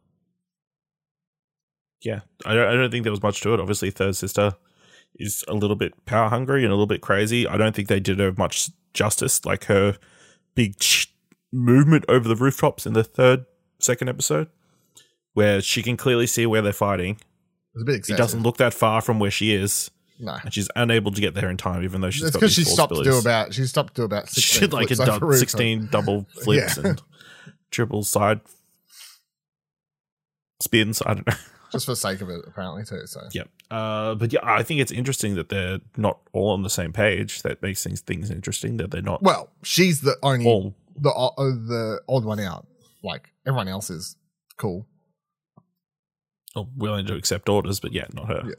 Yeah, 2.02 2.22
I 2.46 2.54
don't. 2.54 2.68
I 2.68 2.74
don't 2.74 2.92
think 2.92 3.04
there 3.04 3.12
was 3.12 3.24
much 3.24 3.42
to 3.42 3.54
it. 3.54 3.60
Obviously, 3.60 3.90
third 3.90 4.16
sister 4.16 4.54
is 5.16 5.44
a 5.48 5.54
little 5.54 5.76
bit 5.76 6.06
power 6.06 6.30
hungry 6.30 6.64
and 6.64 6.72
a 6.72 6.76
little 6.76 6.86
bit 6.88 7.02
crazy. 7.02 7.48
I 7.48 7.58
don't 7.58 7.76
think 7.76 7.88
they 7.88 8.00
did 8.00 8.20
her 8.20 8.34
much 8.38 8.70
justice. 8.94 9.44
Like 9.46 9.66
her 9.66 9.98
big 10.56 10.78
ch- 10.80 11.12
movement 11.52 12.06
over 12.10 12.28
the 12.28 12.36
rooftops 12.36 12.86
in 12.86 12.94
the 12.94 13.04
third, 13.04 13.46
second 13.80 14.10
episode, 14.10 14.48
where 15.34 15.62
she 15.62 15.82
can 15.84 15.98
clearly 15.98 16.28
see 16.28 16.46
where 16.46 16.62
they're 16.62 16.74
fighting. 16.74 17.20
It's 17.74 17.82
a 17.84 17.86
bit 17.86 17.92
He 17.94 17.98
excessive. 18.00 18.18
doesn't 18.18 18.44
look 18.44 18.58
that 18.58 18.74
far 18.74 19.02
from 19.02 19.20
where 19.20 19.32
she 19.32 19.54
is, 19.54 19.92
No. 20.20 20.38
and 20.44 20.54
she's 20.54 20.70
unable 20.76 21.12
to 21.12 21.22
get 21.22 21.34
there 21.36 21.50
in 21.50 21.58
time, 21.58 21.84
even 21.84 22.02
though 22.02 22.10
she's 22.10 22.32
because 22.32 22.54
she 22.54 22.64
stopped 22.64 22.96
to 22.96 23.04
do 23.04 23.18
about 23.18 23.54
she 23.54 23.66
stopped 23.66 23.96
to 23.96 24.02
do 24.02 24.06
about 24.06 24.30
She 24.30 24.42
sixteen 24.42 24.62
did 24.62 24.74
like 24.74 24.92
a 24.92 24.96
flips 24.96 25.10
over 25.10 25.20
dou- 25.20 25.26
roof. 25.28 25.40
16 25.40 25.88
double 25.92 26.26
flips 26.44 26.78
Yeah. 26.78 26.88
and 26.90 27.02
triple 27.72 28.04
side 28.04 28.42
spins. 30.62 31.02
I 31.06 31.14
don't 31.14 31.28
know. 31.28 31.34
just 31.72 31.86
for 31.86 31.92
the 31.92 31.96
sake 31.98 32.22
of 32.22 32.30
it, 32.30 32.42
apparently 32.48 32.84
too. 32.86 33.06
So 33.06 33.22
yeah, 33.32 33.44
Uh, 33.70 34.16
but 34.16 34.34
yeah, 34.34 34.40
I 34.44 34.64
think 34.64 34.82
it's 34.82 34.92
interesting 34.92 35.36
that 35.36 35.50
they're 35.50 35.80
not 35.96 36.20
all 36.34 36.50
on 36.52 36.64
the 36.64 36.70
same 36.70 36.94
page. 36.94 37.42
That 37.44 37.62
makes 37.62 37.84
things 37.84 38.02
things 38.02 38.32
interesting 38.32 38.78
that 38.78 38.92
they're 38.92 39.02
not 39.02 39.22
well, 39.22 39.50
she's 39.64 40.02
the 40.02 40.18
only 40.24 40.46
all. 40.48 40.74
The 40.98 41.10
uh, 41.10 41.36
the 41.38 42.02
odd 42.10 42.26
one 42.26 42.40
out. 42.40 42.68
Like 43.04 43.32
everyone 43.46 43.68
else 43.68 43.90
is 43.90 44.16
cool. 44.58 44.88
all 46.56 46.70
willing 46.76 47.06
to 47.08 47.16
accept 47.16 47.48
orders, 47.50 47.80
but 47.80 47.94
yeah, 47.94 48.06
not 48.14 48.28
her. 48.28 48.44
Yeah. 48.46 48.54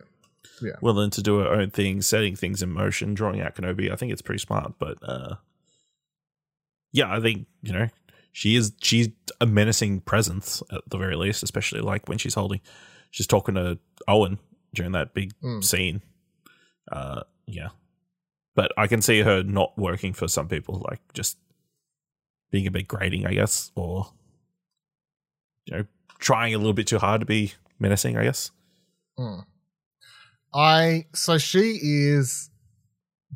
Yeah. 0.60 0.72
Willing 0.80 1.10
to 1.10 1.22
do 1.22 1.38
her 1.38 1.48
own 1.48 1.70
thing, 1.70 2.02
setting 2.02 2.34
things 2.34 2.62
in 2.62 2.70
motion, 2.72 3.14
drawing 3.14 3.40
out 3.40 3.54
Kenobi. 3.54 3.92
I 3.92 3.96
think 3.96 4.12
it's 4.12 4.22
pretty 4.22 4.40
smart, 4.40 4.74
but 4.78 4.98
uh, 5.02 5.36
yeah, 6.92 7.14
I 7.14 7.20
think 7.20 7.46
you 7.62 7.72
know 7.72 7.88
she 8.32 8.56
is 8.56 8.72
she's 8.82 9.08
a 9.40 9.46
menacing 9.46 10.00
presence 10.00 10.62
at 10.72 10.82
the 10.88 10.98
very 10.98 11.16
least, 11.16 11.42
especially 11.42 11.80
like 11.80 12.08
when 12.08 12.18
she's 12.18 12.34
holding, 12.34 12.60
she's 13.10 13.26
talking 13.26 13.54
to 13.54 13.78
Owen 14.08 14.38
during 14.74 14.92
that 14.92 15.14
big 15.14 15.32
Mm. 15.42 15.64
scene. 15.64 16.02
Uh, 16.90 17.22
yeah, 17.46 17.68
but 18.56 18.72
I 18.76 18.86
can 18.86 19.02
see 19.02 19.20
her 19.22 19.42
not 19.42 19.76
working 19.78 20.12
for 20.12 20.26
some 20.28 20.48
people, 20.48 20.84
like 20.88 21.00
just 21.12 21.36
being 22.50 22.66
a 22.66 22.70
bit 22.70 22.88
grating, 22.88 23.26
I 23.26 23.34
guess, 23.34 23.70
or 23.74 24.08
you 25.66 25.76
know, 25.76 25.84
trying 26.18 26.54
a 26.54 26.58
little 26.58 26.72
bit 26.72 26.86
too 26.86 26.98
hard 26.98 27.20
to 27.20 27.26
be 27.26 27.52
menacing, 27.78 28.16
I 28.16 28.24
guess. 28.24 28.50
Mm. 29.18 29.44
I 30.54 31.06
so 31.14 31.38
she 31.38 31.78
is 31.82 32.50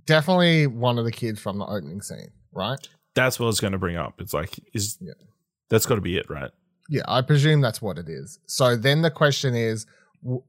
definitely 0.06 0.66
one 0.66 0.98
of 0.98 1.04
the 1.04 1.12
kids 1.12 1.40
from 1.40 1.58
the 1.58 1.66
opening 1.66 2.00
scene, 2.00 2.30
right? 2.52 2.78
That's 3.14 3.38
what 3.38 3.46
I 3.46 3.48
was 3.48 3.60
going 3.60 3.72
to 3.72 3.78
bring 3.78 3.96
up. 3.96 4.20
It's 4.20 4.32
like, 4.32 4.58
is 4.72 4.96
Yeah. 5.00 5.12
that's 5.68 5.84
got 5.86 5.96
to 5.96 6.00
be 6.00 6.16
it, 6.16 6.30
right? 6.30 6.50
Yeah, 6.88 7.02
I 7.06 7.20
presume 7.22 7.60
that's 7.60 7.82
what 7.82 7.98
it 7.98 8.08
is. 8.08 8.38
So 8.46 8.76
then 8.76 9.02
the 9.02 9.10
question 9.10 9.54
is 9.54 9.86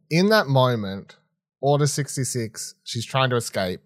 in 0.09 0.29
that 0.29 0.47
moment, 0.47 1.17
Order 1.61 1.87
66, 1.87 2.75
she's 2.83 3.05
trying 3.05 3.29
to 3.31 3.35
escape. 3.35 3.81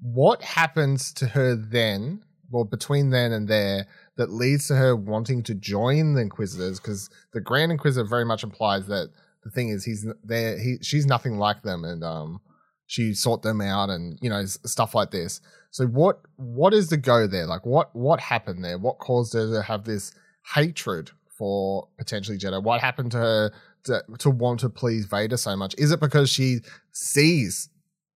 What 0.00 0.42
happens 0.42 1.12
to 1.14 1.26
her 1.28 1.54
then, 1.54 2.22
well, 2.50 2.64
between 2.64 3.10
then 3.10 3.32
and 3.32 3.48
there, 3.48 3.86
that 4.16 4.30
leads 4.30 4.68
to 4.68 4.76
her 4.76 4.94
wanting 4.94 5.42
to 5.44 5.54
join 5.54 6.14
the 6.14 6.22
Inquisitors? 6.22 6.80
Because 6.80 7.10
the 7.32 7.40
Grand 7.40 7.72
Inquisitor 7.72 8.06
very 8.06 8.24
much 8.24 8.42
implies 8.42 8.86
that 8.86 9.10
the 9.44 9.50
thing 9.50 9.68
is, 9.68 9.84
he's 9.84 10.06
there, 10.24 10.58
he, 10.58 10.76
she's 10.82 11.06
nothing 11.06 11.38
like 11.38 11.62
them, 11.62 11.84
and 11.84 12.02
um, 12.02 12.40
she 12.86 13.14
sought 13.14 13.42
them 13.42 13.60
out, 13.60 13.90
and 13.90 14.18
you 14.20 14.30
know, 14.30 14.44
stuff 14.44 14.94
like 14.94 15.10
this. 15.10 15.40
So 15.70 15.86
what 15.86 16.20
what 16.36 16.72
is 16.72 16.88
the 16.88 16.96
go 16.96 17.26
there? 17.26 17.46
Like, 17.46 17.66
what 17.66 17.94
what 17.94 18.20
happened 18.20 18.64
there? 18.64 18.78
What 18.78 18.98
caused 18.98 19.34
her 19.34 19.52
to 19.52 19.62
have 19.62 19.84
this 19.84 20.12
hatred 20.54 21.10
for 21.36 21.88
potentially 21.98 22.38
Jedi? 22.38 22.62
What 22.62 22.80
happened 22.80 23.12
to 23.12 23.18
her 23.18 23.52
to, 23.84 24.02
to 24.18 24.30
want 24.30 24.60
to 24.60 24.68
please 24.68 25.06
Vader 25.06 25.36
so 25.36 25.56
much? 25.56 25.74
Is 25.78 25.92
it 25.92 26.00
because 26.00 26.30
she 26.30 26.60
sees 26.92 27.68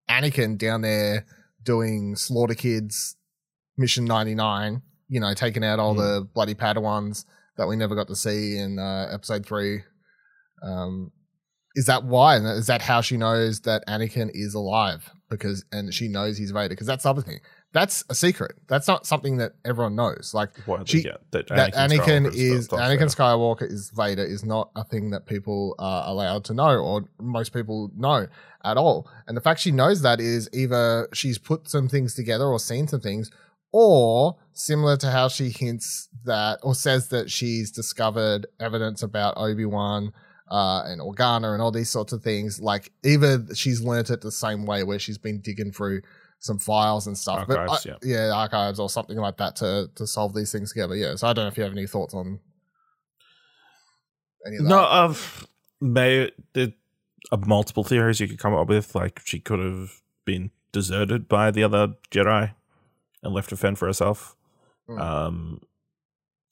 Anakin 0.09 0.57
down 0.57 0.81
there 0.81 1.25
doing 1.63 2.15
Slaughter 2.15 2.55
Kids 2.55 3.15
Mission 3.81 4.05
99, 4.05 4.81
you 5.09 5.19
know, 5.19 5.33
taking 5.33 5.63
out 5.65 5.79
all 5.79 5.93
the 5.93 6.27
bloody 6.33 6.55
Padawans 6.55 7.25
that 7.57 7.67
we 7.67 7.75
never 7.75 7.95
got 7.95 8.07
to 8.07 8.15
see 8.15 8.57
in 8.57 8.79
uh, 8.79 9.09
episode 9.11 9.45
three? 9.45 9.81
Um, 10.63 11.11
is 11.75 11.85
that 11.85 12.03
why? 12.03 12.35
And 12.35 12.45
is 12.47 12.67
that 12.67 12.81
how 12.81 13.01
she 13.01 13.17
knows 13.17 13.61
that 13.61 13.83
Anakin 13.87 14.29
is 14.33 14.53
alive? 14.53 15.09
Because 15.29 15.63
and 15.71 15.93
she 15.93 16.07
knows 16.07 16.37
he's 16.37 16.51
Vader. 16.51 16.69
Because 16.69 16.87
that's 16.87 17.03
the 17.03 17.09
other 17.09 17.21
thing. 17.21 17.39
That's 17.73 18.03
a 18.09 18.15
secret. 18.15 18.55
That's 18.67 18.87
not 18.87 19.05
something 19.05 19.37
that 19.37 19.53
everyone 19.63 19.95
knows. 19.95 20.31
Like 20.33 20.49
What 20.65 20.89
She- 20.89 21.03
yeah, 21.03 21.17
that 21.31 21.47
that 21.47 21.73
Anakin 21.73 22.33
is 22.35 22.67
Darth 22.67 22.81
Anakin. 22.81 23.15
Skywalker 23.15 23.71
is 23.71 23.91
Vader 23.95 24.23
is 24.25 24.43
not 24.43 24.71
a 24.75 24.83
thing 24.83 25.11
that 25.11 25.25
people 25.25 25.75
are 25.79 26.05
allowed 26.09 26.43
to 26.45 26.53
know, 26.53 26.77
or 26.77 27.05
most 27.19 27.53
people 27.53 27.89
know 27.95 28.27
at 28.65 28.75
all. 28.75 29.09
And 29.25 29.37
the 29.37 29.41
fact 29.41 29.61
she 29.61 29.71
knows 29.71 30.01
that 30.01 30.19
is 30.19 30.49
either 30.51 31.07
she's 31.13 31.37
put 31.37 31.69
some 31.69 31.87
things 31.87 32.13
together 32.13 32.45
or 32.45 32.59
seen 32.59 32.89
some 32.89 32.99
things, 32.99 33.31
or 33.71 34.37
similar 34.53 34.97
to 34.97 35.09
how 35.11 35.27
she 35.27 35.49
hints 35.49 36.09
that 36.25 36.59
or 36.63 36.75
says 36.75 37.07
that 37.09 37.31
she's 37.31 37.71
discovered 37.71 38.45
evidence 38.59 39.01
about 39.03 39.33
Obi 39.37 39.65
Wan. 39.65 40.13
Uh, 40.49 40.83
and 40.87 40.99
Organa 40.99 41.53
and 41.53 41.61
all 41.61 41.71
these 41.71 41.89
sorts 41.89 42.11
of 42.11 42.21
things. 42.21 42.59
Like 42.59 42.91
either 43.05 43.41
she's 43.55 43.81
learnt 43.81 44.09
it 44.09 44.19
the 44.19 44.33
same 44.33 44.65
way, 44.65 44.83
where 44.83 44.99
she's 44.99 45.17
been 45.17 45.39
digging 45.39 45.71
through 45.71 46.01
some 46.39 46.59
files 46.59 47.07
and 47.07 47.17
stuff. 47.17 47.47
Archives, 47.47 47.85
but 47.85 47.93
I- 47.93 47.97
yeah, 48.05 48.33
archives 48.33 48.77
or 48.77 48.89
something 48.89 49.15
like 49.15 49.37
that 49.37 49.55
to 49.57 49.89
to 49.95 50.05
solve 50.05 50.33
these 50.35 50.51
things 50.51 50.73
together. 50.73 50.93
Yeah. 50.93 51.15
So 51.15 51.27
I 51.29 51.31
don't 51.31 51.45
know 51.45 51.47
if 51.47 51.55
you 51.57 51.63
have 51.63 51.71
any 51.71 51.87
thoughts 51.87 52.13
on 52.13 52.41
any 54.45 54.57
of 54.57 54.63
that. 54.63 54.69
No, 54.69 54.83
I've 54.85 55.47
may 55.79 56.31
there 56.51 56.73
are 57.31 57.37
multiple 57.37 57.85
theories 57.85 58.19
you 58.19 58.27
could 58.27 58.39
come 58.39 58.53
up 58.53 58.67
with. 58.67 58.93
Like 58.93 59.21
she 59.23 59.39
could 59.39 59.59
have 59.59 60.01
been 60.25 60.51
deserted 60.73 61.29
by 61.29 61.51
the 61.51 61.63
other 61.63 61.93
Jedi 62.11 62.55
and 63.23 63.33
left 63.33 63.49
to 63.49 63.57
fend 63.57 63.77
for 63.79 63.85
herself. 63.87 64.35
Hmm. 64.87 64.99
Um, 64.99 65.61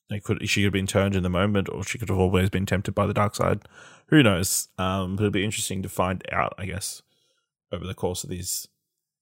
they 0.09 0.19
could 0.19 0.47
she 0.49 0.61
could 0.61 0.65
have 0.67 0.73
been 0.73 0.87
turned 0.87 1.15
in 1.15 1.23
the 1.23 1.29
moment, 1.29 1.69
or 1.69 1.83
she 1.83 1.97
could 1.97 2.09
have 2.09 2.17
always 2.19 2.49
been 2.49 2.65
tempted 2.65 2.93
by 2.95 3.05
the 3.05 3.13
dark 3.13 3.35
side. 3.35 3.61
Who 4.07 4.23
knows? 4.23 4.69
Um, 4.77 5.15
but 5.15 5.23
it'd 5.23 5.33
be 5.33 5.45
interesting 5.45 5.83
to 5.83 5.89
find 5.89 6.23
out, 6.31 6.53
I 6.57 6.65
guess, 6.65 7.01
over 7.71 7.85
the 7.85 7.93
course 7.93 8.23
of 8.23 8.29
these 8.31 8.67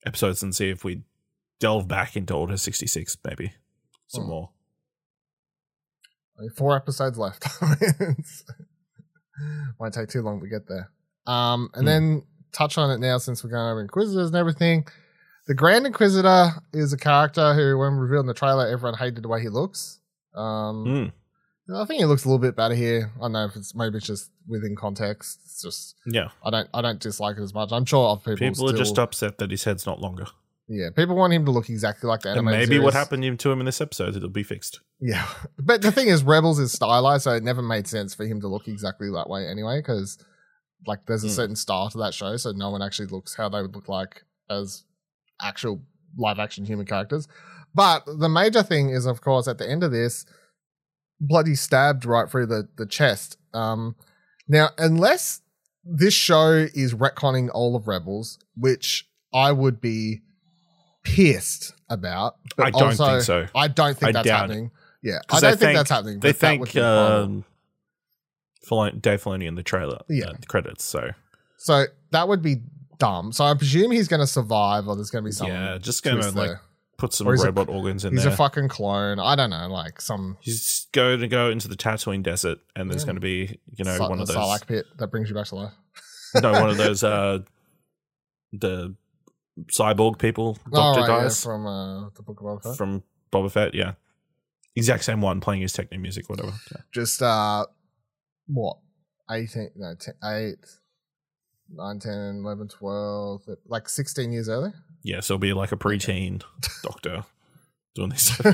episodes 0.05 0.41
and 0.41 0.55
see 0.55 0.69
if 0.69 0.83
we 0.85 1.01
delve 1.59 1.87
back 1.87 2.15
into 2.15 2.33
Order 2.33 2.55
sixty 2.57 2.87
six, 2.87 3.17
maybe 3.25 3.53
some 4.07 4.23
Hmm. 4.23 4.29
more. 4.29 4.49
Only 6.39 6.49
four 6.55 6.75
episodes 6.77 7.17
left. 7.17 7.45
Won't 9.79 9.93
take 9.93 10.09
too 10.09 10.21
long 10.21 10.39
to 10.41 10.47
get 10.47 10.67
there. 10.67 10.91
Um, 11.25 11.69
and 11.73 11.81
Hmm. 11.81 11.85
then 11.85 12.23
touch 12.53 12.77
on 12.77 12.89
it 12.91 12.99
now 12.99 13.17
since 13.17 13.43
we're 13.43 13.49
going 13.49 13.69
over 13.69 13.81
Inquisitors 13.81 14.27
and 14.27 14.35
everything. 14.35 14.87
The 15.47 15.53
Grand 15.55 15.85
Inquisitor 15.85 16.51
is 16.73 16.93
a 16.93 16.97
character 16.97 17.53
who, 17.53 17.77
when 17.77 17.93
revealed 17.93 18.23
in 18.23 18.27
the 18.27 18.33
trailer, 18.33 18.67
everyone 18.67 18.97
hated 18.97 19.23
the 19.23 19.27
way 19.27 19.41
he 19.41 19.49
looks. 19.49 19.99
Um, 20.35 20.85
Mm. 20.85 21.11
I 21.75 21.83
think 21.85 21.99
he 21.99 22.05
looks 22.05 22.23
a 22.23 22.29
little 22.29 22.39
bit 22.39 22.55
better 22.55 22.75
here. 22.75 23.11
I 23.17 23.23
don't 23.23 23.33
know 23.33 23.43
if 23.45 23.57
it's 23.57 23.75
maybe 23.75 23.97
it's 23.97 24.07
just 24.07 24.31
within 24.47 24.75
context. 24.77 25.39
It's 25.43 25.61
just 25.61 25.95
Yeah. 26.05 26.29
I 26.41 26.49
don't 26.49 26.69
I 26.73 26.81
don't 26.81 26.97
dislike 26.99 27.35
it 27.37 27.41
as 27.41 27.53
much. 27.53 27.73
I'm 27.73 27.83
sure 27.83 28.07
other 28.09 28.21
people 28.35 28.37
People 28.55 28.69
are 28.69 28.77
just 28.77 28.97
upset 28.97 29.37
that 29.39 29.51
his 29.51 29.65
head's 29.65 29.85
not 29.85 29.99
longer. 29.99 30.27
yeah. 30.69 30.91
People 30.95 31.17
want 31.17 31.33
him 31.33 31.43
to 31.43 31.51
look 31.51 31.69
exactly 31.69 32.07
like 32.07 32.21
the 32.21 32.29
And 32.29 32.37
animated 32.39 32.69
maybe 32.69 32.79
what 32.81 32.93
happened 32.93 33.37
to 33.39 33.51
him 33.51 33.59
in 33.59 33.65
this 33.65 33.81
episode, 33.81 34.15
it'll 34.15 34.29
be 34.29 34.43
fixed. 34.43 34.79
Yeah, 35.01 35.27
but 35.59 35.81
the 35.81 35.91
thing 35.91 36.07
is, 36.07 36.23
Rebels 36.23 36.57
is 36.57 36.71
stylized, 36.71 37.23
so 37.25 37.31
it 37.33 37.43
never 37.43 37.61
made 37.61 37.85
sense 37.87 38.15
for 38.15 38.25
him 38.25 38.39
to 38.41 38.47
look 38.47 38.67
exactly 38.69 39.11
that 39.11 39.29
way 39.29 39.45
anyway. 39.47 39.79
Because 39.79 40.17
like, 40.85 41.05
there's 41.05 41.25
a 41.25 41.27
Mm. 41.27 41.31
certain 41.35 41.55
style 41.57 41.89
to 41.89 41.97
that 41.97 42.13
show, 42.13 42.37
so 42.37 42.51
no 42.53 42.69
one 42.69 42.81
actually 42.81 43.07
looks 43.07 43.35
how 43.35 43.49
they 43.49 43.61
would 43.61 43.75
look 43.75 43.89
like 43.89 44.23
as 44.49 44.83
actual 45.41 45.81
live 46.17 46.39
action 46.39 46.65
human 46.65 46.85
characters. 46.85 47.27
But 47.75 48.03
the 48.05 48.29
major 48.29 48.63
thing 48.63 48.89
is, 48.89 49.05
of 49.05 49.21
course, 49.21 49.47
at 49.47 49.57
the 49.57 49.69
end 49.69 49.83
of 49.83 49.91
this, 49.91 50.25
bloody 51.19 51.55
stabbed 51.55 52.05
right 52.05 52.29
through 52.29 52.47
the 52.47 52.67
the 52.77 52.85
chest. 52.85 53.37
Um, 53.53 53.95
now, 54.47 54.69
unless 54.77 55.41
this 55.83 56.13
show 56.13 56.67
is 56.73 56.93
retconning 56.93 57.49
all 57.53 57.75
of 57.75 57.87
Rebels, 57.87 58.39
which 58.55 59.07
I 59.33 59.51
would 59.51 59.79
be 59.79 60.21
pissed 61.03 61.73
about. 61.89 62.35
I 62.57 62.71
don't 62.71 62.83
also, 62.83 63.05
think 63.11 63.21
so. 63.23 63.45
I 63.55 63.67
don't 63.67 63.97
think 63.97 64.09
I 64.09 64.11
that's 64.11 64.27
doubt 64.27 64.35
it. 64.35 64.39
happening. 64.39 64.71
Yeah, 65.01 65.19
I 65.29 65.39
don't 65.39 65.51
they 65.51 65.65
think 65.65 65.77
that's 65.77 65.89
happening. 65.89 66.19
They 66.19 66.33
be 66.33 66.79
um, 66.81 67.45
Filoni, 68.67 69.01
Dave 69.01 69.23
Filoni 69.23 69.47
in 69.47 69.55
the 69.55 69.63
trailer, 69.63 69.99
Yeah. 70.09 70.27
uh, 70.29 70.33
the 70.39 70.47
credits. 70.47 70.83
So 70.83 71.11
so 71.57 71.85
that 72.11 72.27
would 72.27 72.41
be 72.41 72.57
dumb. 72.97 73.31
So 73.31 73.43
I 73.45 73.53
presume 73.53 73.91
he's 73.91 74.07
going 74.07 74.19
to 74.21 74.27
survive, 74.27 74.87
or 74.87 74.95
there's 74.95 75.09
going 75.09 75.23
to 75.23 75.27
be 75.27 75.31
some. 75.31 75.47
yeah, 75.47 75.77
just 75.79 76.03
gonna 76.03 76.29
like 76.31 76.57
put 76.97 77.13
some 77.13 77.27
he's 77.27 77.41
a- 77.43 77.45
robot 77.47 77.69
organs 77.69 78.05
in 78.05 78.13
he's 78.13 78.23
there. 78.23 78.33
a 78.33 78.35
fucking 78.35 78.67
clone. 78.69 79.19
I 79.19 79.35
don't 79.35 79.49
know, 79.51 79.67
like 79.67 80.01
some 80.01 80.37
He's 80.41 80.87
going 80.93 81.19
to 81.19 81.27
go 81.27 81.49
into 81.49 81.67
the 81.67 81.75
Tatooine 81.75 82.23
desert, 82.23 82.59
and 82.75 82.89
there's 82.89 83.03
Yeah. 83.03 83.05
going 83.07 83.15
to 83.17 83.21
be 83.21 83.59
you 83.75 83.85
know 83.85 83.97
one 83.99 84.19
of 84.19 84.27
those 84.27 84.35
Sarlacc 84.35 84.67
pit 84.67 84.85
that 84.97 85.07
brings 85.07 85.29
you 85.29 85.35
back 85.35 85.47
to 85.47 85.55
life. 85.55 85.73
no 86.41 86.51
one 86.53 86.69
of 86.69 86.77
those 86.77 87.03
uh 87.03 87.39
the 88.53 88.95
cyborg 89.73 90.19
people 90.19 90.57
Oh, 90.67 90.71
Doctor 90.95 91.11
right, 91.11 91.23
yeah, 91.23 91.29
from 91.29 91.65
uh, 91.65 92.09
the 92.15 92.21
Book 92.21 92.39
of 92.41 92.45
Boba 92.45 92.63
Fett. 92.63 92.77
from 92.77 93.03
Boba 93.31 93.51
Fett. 93.51 93.73
Yeah, 93.73 93.93
exact 94.75 95.03
same 95.03 95.21
one 95.21 95.39
playing 95.41 95.61
his 95.61 95.73
techno 95.73 95.97
music, 95.97 96.29
whatever. 96.29 96.53
Yeah. 96.71 96.81
Just 96.91 97.21
uh, 97.21 97.65
what 98.47 98.77
18, 99.29 99.71
no, 99.75 99.93
10, 99.99 100.13
8, 100.23 100.55
9, 101.73 101.99
10, 101.99 102.41
11, 102.43 102.67
12, 102.67 103.41
like 103.67 103.89
16 103.89 104.31
years 104.31 104.49
early. 104.49 104.71
Yeah, 105.03 105.19
so 105.19 105.33
it'll 105.35 105.39
be 105.39 105.53
like 105.53 105.71
a 105.71 105.77
preteen 105.77 106.43
doctor 106.83 107.23
doing 107.95 108.09
this. 108.09 108.39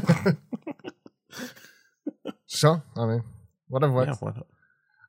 Sure, 2.54 2.84
I 2.96 3.06
mean, 3.08 3.24
whatever 3.68 3.94
works. 3.94 4.20
yeah? 4.22 4.32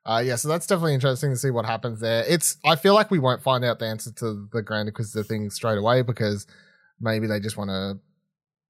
Uh, 0.03 0.19
yeah, 0.19 0.35
so 0.35 0.47
that's 0.47 0.65
definitely 0.65 0.95
interesting 0.95 1.29
to 1.31 1.37
see 1.37 1.51
what 1.51 1.65
happens 1.65 1.99
there. 1.99 2.23
It's 2.27 2.57
I 2.65 2.75
feel 2.75 2.95
like 2.95 3.11
we 3.11 3.19
won't 3.19 3.43
find 3.43 3.63
out 3.63 3.77
the 3.77 3.85
answer 3.85 4.11
to 4.13 4.47
the 4.51 4.63
Grand 4.63 4.87
Inquisitor 4.87 5.23
thing 5.23 5.49
straight 5.51 5.77
away 5.77 6.01
because 6.01 6.47
maybe 6.99 7.27
they 7.27 7.39
just 7.39 7.55
want 7.55 7.69
to 7.69 7.99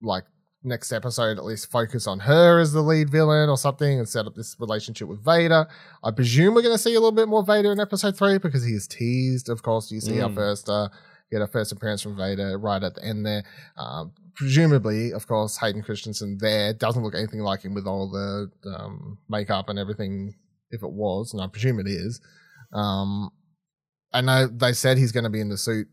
like 0.02 0.26
next 0.66 0.92
episode 0.92 1.38
at 1.38 1.46
least 1.46 1.72
focus 1.72 2.08
on 2.08 2.20
her 2.22 2.60
as 2.60 2.74
the 2.74 2.82
lead 2.82 3.10
villain 3.10 3.50
or 3.50 3.58
something 3.58 4.00
and 4.00 4.08
set 4.10 4.26
up 4.26 4.36
this 4.36 4.56
relationship 4.60 5.08
with 5.08 5.24
Vader. 5.24 5.68
I 6.04 6.12
presume 6.12 6.54
we're 6.56 6.62
going 6.64 6.76
to 6.76 6.82
see 6.82 6.94
a 6.96 7.00
little 7.00 7.12
bit 7.12 7.28
more 7.28 7.44
Vader 7.44 7.72
in 7.72 7.80
episode 7.80 8.18
three 8.18 8.38
because 8.38 8.64
he 8.66 8.72
is 8.74 8.88
teased. 8.88 9.50
Of 9.50 9.62
course, 9.64 9.92
you 9.92 10.02
see 10.02 10.20
our 10.22 10.30
Mm. 10.30 10.36
first 10.36 10.70
uh, 10.70 10.90
get 11.32 11.42
our 11.42 11.48
first 11.48 11.72
appearance 11.72 12.02
from 12.02 12.18
Vader 12.18 12.58
right 12.58 12.84
at 12.84 12.96
the 12.96 13.04
end 13.06 13.26
there. 13.26 13.44
Um, 13.78 14.12
presumably, 14.36 15.12
of 15.12 15.28
course, 15.28 15.58
Hayden 15.58 15.82
Christensen 15.84 16.38
there 16.40 16.74
doesn't 16.74 17.04
look 17.04 17.16
anything 17.16 17.40
like 17.42 17.62
him 17.64 17.74
with 17.74 17.88
all 17.88 18.10
the 18.10 18.52
um, 18.78 19.18
makeup 19.30 19.70
and 19.70 19.80
everything. 19.80 20.36
If 20.72 20.82
it 20.84 20.92
was, 20.92 21.32
and 21.34 21.42
I 21.42 21.48
presume 21.48 21.80
it 21.80 21.88
is, 21.88 22.20
um, 22.74 23.30
I 24.12 24.22
know 24.22 24.48
they 24.48 24.74
said 24.74 24.98
he's 24.98 25.12
going 25.12 25.24
to 25.24 25.30
be 25.30 25.40
in 25.40 25.50
the 25.50 25.58
suit 25.58 25.88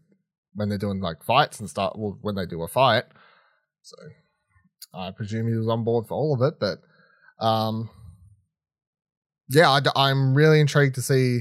when 0.55 0.69
they're 0.69 0.79
doing 0.79 1.01
like 1.01 1.23
fights 1.23 1.61
and 1.61 1.69
stuff. 1.69 1.93
Well, 1.97 2.19
when 2.23 2.35
they 2.35 2.47
do 2.47 2.63
a 2.63 2.69
fight, 2.69 3.05
so 3.83 3.97
I 4.95 5.11
presume 5.11 5.49
he 5.49 5.55
was 5.55 5.69
on 5.69 5.85
board 5.85 6.07
for 6.07 6.15
all 6.15 6.35
of 6.35 6.43
it. 6.43 6.61
But 6.61 6.81
um, 7.45 7.91
yeah, 9.49 9.81
I, 9.95 10.11
am 10.11 10.35
really 10.35 10.61
intrigued 10.61 10.95
to 10.97 11.03
see 11.03 11.41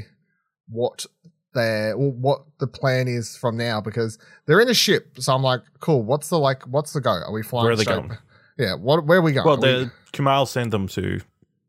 what 0.67 1.05
their 1.53 1.97
what 1.97 2.43
the 2.59 2.67
plan 2.67 3.07
is 3.07 3.35
from 3.35 3.57
now 3.57 3.81
because 3.81 4.17
they're 4.45 4.61
in 4.61 4.69
a 4.69 4.73
ship. 4.73 5.17
So 5.19 5.33
I'm 5.33 5.43
like, 5.43 5.61
cool. 5.79 6.03
What's 6.03 6.29
the 6.29 6.39
like? 6.39 6.63
What's 6.63 6.93
the 6.93 7.01
go? 7.01 7.11
Are 7.11 7.31
we 7.31 7.43
flying? 7.43 7.65
Where 7.65 7.73
are 7.73 7.75
they 7.75 7.83
straight- 7.83 8.07
going? 8.07 8.17
Yeah. 8.57 8.75
What? 8.75 9.05
Where 9.05 9.19
are 9.19 9.21
we 9.21 9.31
going? 9.31 9.47
Well, 9.47 9.57
we- 9.57 9.85
the 9.85 9.91
Kumail 10.13 10.47
sent 10.47 10.71
them 10.71 10.87
to 10.89 11.21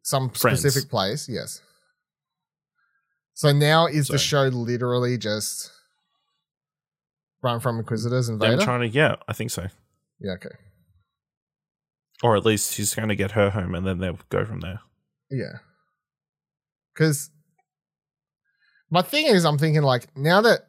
some 0.03 0.31
friends. 0.31 0.61
specific 0.61 0.91
place. 0.91 1.29
Yes. 1.29 1.63
So 3.35 3.53
now 3.53 3.87
is 3.87 4.09
the 4.09 4.19
show 4.19 4.43
literally 4.43 5.17
just 5.17 5.71
run 7.43 7.61
from 7.61 7.79
Inquisitors 7.79 8.29
and 8.29 8.39
Vader? 8.39 8.59
trying 8.59 8.81
to. 8.81 8.89
Yeah, 8.89 9.17
I 9.27 9.33
think 9.33 9.51
so. 9.51 9.69
yeah. 10.21 10.33
Okay. 10.33 10.51
Or 12.23 12.37
at 12.37 12.45
least 12.45 12.75
he's 12.77 12.95
going 12.95 13.09
to 13.09 13.17
get 13.17 13.33
her 13.33 13.51
home, 13.51 13.75
and 13.75 13.87
then 13.87 13.99
they'll 13.99 14.19
go 14.29 14.45
from 14.45 14.61
there. 14.61 14.81
Yeah. 15.31 15.59
Because 16.95 17.31
my 18.91 19.03
thing 19.03 19.27
is, 19.27 19.45
I'm 19.45 19.59
thinking 19.59 19.83
like 19.83 20.15
now 20.17 20.41
that 20.43 20.69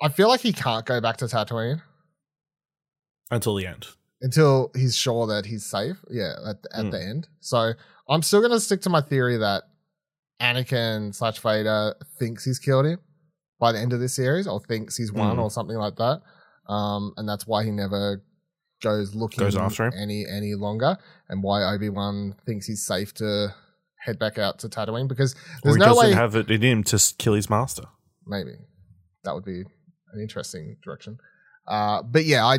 I 0.00 0.08
feel 0.10 0.28
like 0.28 0.40
he 0.40 0.52
can't 0.52 0.84
go 0.84 1.00
back 1.00 1.16
to 1.18 1.24
Tatooine 1.24 1.80
Until 3.30 3.54
the 3.56 3.66
end. 3.66 3.86
until 4.20 4.70
he's 4.76 4.94
sure 4.96 5.26
that 5.28 5.46
he's 5.46 5.64
safe. 5.64 5.96
Yeah, 6.10 6.34
at, 6.46 6.56
at 6.74 6.84
Mm. 6.86 6.90
the 6.90 7.02
end. 7.02 7.28
So 7.40 7.72
I'm 8.08 8.22
still 8.22 8.42
gonna 8.42 8.60
stick 8.60 8.82
to 8.82 8.90
my 8.90 9.00
theory 9.00 9.38
that 9.38 9.64
Anakin 10.40 11.14
slash 11.14 11.38
Vader 11.38 11.94
thinks 12.18 12.44
he's 12.44 12.58
killed 12.58 12.84
him 12.86 13.00
by 13.58 13.72
the 13.72 13.78
end 13.78 13.94
of 13.94 14.00
this 14.00 14.14
series, 14.14 14.46
or 14.46 14.60
thinks 14.60 14.96
he's 14.98 15.10
won, 15.12 15.36
Mm. 15.38 15.42
or 15.42 15.50
something 15.50 15.76
like 15.78 15.96
that. 15.96 16.20
Um, 16.70 17.14
and 17.16 17.26
that's 17.26 17.46
why 17.46 17.64
he 17.64 17.70
never 17.70 18.22
goes 18.82 19.14
looking 19.14 19.44
Goes 19.44 19.56
after 19.56 19.86
him? 19.86 19.92
any 20.00 20.24
any 20.26 20.54
longer, 20.54 20.96
and 21.28 21.42
why 21.42 21.62
Obi 21.74 21.88
Wan 21.88 22.34
thinks 22.44 22.66
he's 22.66 22.84
safe 22.84 23.14
to 23.14 23.54
head 24.00 24.18
back 24.18 24.38
out 24.38 24.58
to 24.60 24.68
Tatooine 24.68 25.08
because 25.08 25.34
Or 25.34 25.38
there's 25.64 25.76
he 25.76 25.80
no 25.80 25.86
doesn't 25.86 26.10
way. 26.10 26.12
have 26.14 26.36
it 26.36 26.50
in 26.50 26.62
him 26.62 26.84
to 26.84 27.14
kill 27.18 27.34
his 27.34 27.48
master. 27.50 27.84
maybe 28.26 28.52
that 29.24 29.34
would 29.34 29.44
be 29.44 29.60
an 30.12 30.20
interesting 30.20 30.76
direction. 30.84 31.18
Uh, 31.66 32.02
but 32.02 32.24
yeah, 32.24 32.44
I 32.46 32.58